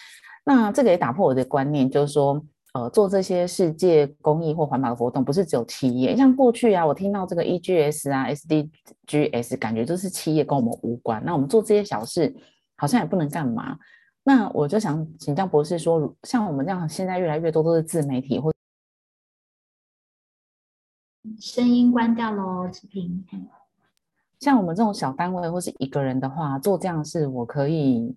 [0.44, 2.44] 那这个也打破我的观念，就是说。
[2.72, 6.16] 呃，做这些世界公益或环保的活动，不是只有企业。
[6.16, 11.22] 像过去啊，我听到这个 EGS 啊、SDGs，感觉就是企业跟我们无关。
[11.22, 12.34] 那我们做这些小事，
[12.76, 13.78] 好像也不能干嘛。
[14.24, 18.50] 那我就想请教博士说，像我们这样，现在越来越多都是自媒体或
[21.38, 23.22] 声音关掉喽，视频。
[24.40, 28.16] 像我们这种小单位或是一个人的话，做这样的事，我可以。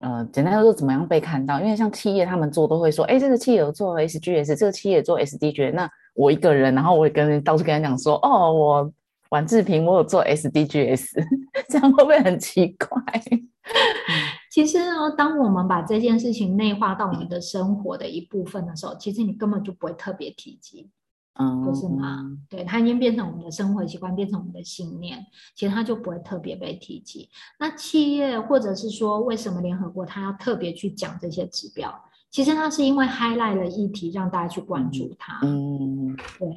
[0.00, 1.60] 呃，简单说，怎么样被看到？
[1.60, 8.92] 因为像企业他们做都会说，哎，这个企业有做 SGS，这个企业做 SDG，那我一个人，然后我也跟到处跟他讲说，哦，我
[9.30, 11.04] 宛志苹，我有做 SDGs，
[11.68, 12.98] 这样会不会很奇怪？
[14.50, 20.88] 其实呢，当我们把这件事情内化到我们的生活的一部分的时候，其实你根本就不会特别提及。
[21.38, 22.36] 嗯，不是吗？
[22.50, 25.24] 对，它已经变成我们的生活习惯，变成我们的信念，
[25.54, 27.28] 其实它就不会特别被提及。
[27.58, 31.94] 那企业或者是说，为什么联合国它要特别去讲这些指标？
[32.30, 35.38] 其实它是因为 highlight 了议题，让大家去关注它。
[35.42, 36.48] 嗯，对。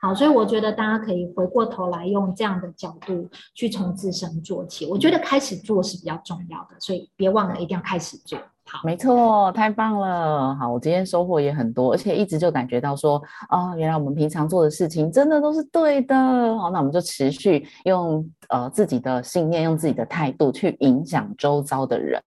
[0.00, 4.86] 好，所以我觉得大家可以回过头来用这样的角度去从自身做起。
[4.86, 8.38] 我觉得开始做是比较重要的，所以别忘了一定要开始做。
[8.70, 10.54] 好，没错，太棒了。
[10.54, 16.14] 好，我今天收获也很多，而且一直就感觉到说，啊、哦，原来我们平常做的事情真的都是对的。
[16.58, 22.22] 好，那我们就持续用呃自己的信念，用自己的态度去影响周遭的人。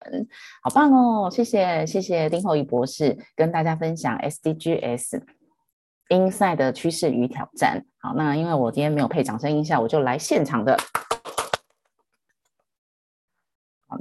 [0.63, 1.29] 好棒哦！
[1.31, 5.21] 谢谢谢谢丁厚仪博士跟大家分享 SDGs
[6.11, 7.85] Inside 的趋势与挑战。
[7.99, 10.77] 好，那因为我今天没有配掌声音效，我就来现场的。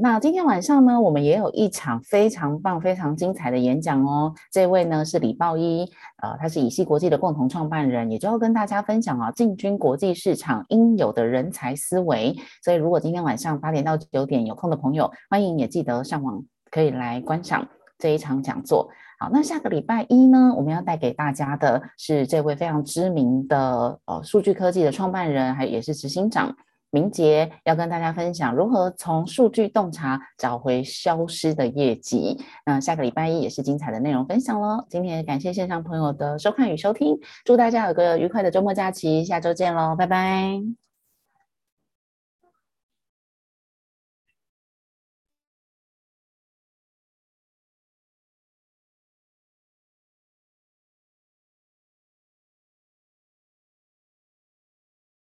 [0.00, 4.34] 那今天晚上呢，我们也有一场非常棒、非常精彩的演讲哦。
[4.50, 5.88] 这位呢是李报一，
[6.20, 12.36] 呃，他是以西国际的共同创办人，也就要跟大家分享啊，进军国际市场应有的人才思维。
[12.64, 16.42] 所以，如果今天晚上八点到九点有空的朋友，欢迎也记得上网
[16.72, 18.90] 可以来观赏这一场讲座。
[19.22, 26.56] 好，那下个礼拜一呢，我们要带给大家的是这位非常知名的呃数据科技的创办人，还也是执行长。
[26.90, 32.36] 明杰要跟大家分享如何从数据洞察找回消失的业绩。
[32.64, 34.84] 那下个礼拜一也是精彩的内容分享喽。
[34.88, 40.79] 今天感谢线上朋友的收看与收听，祝大家有个愉快的周末假期，下周见喽，拜拜。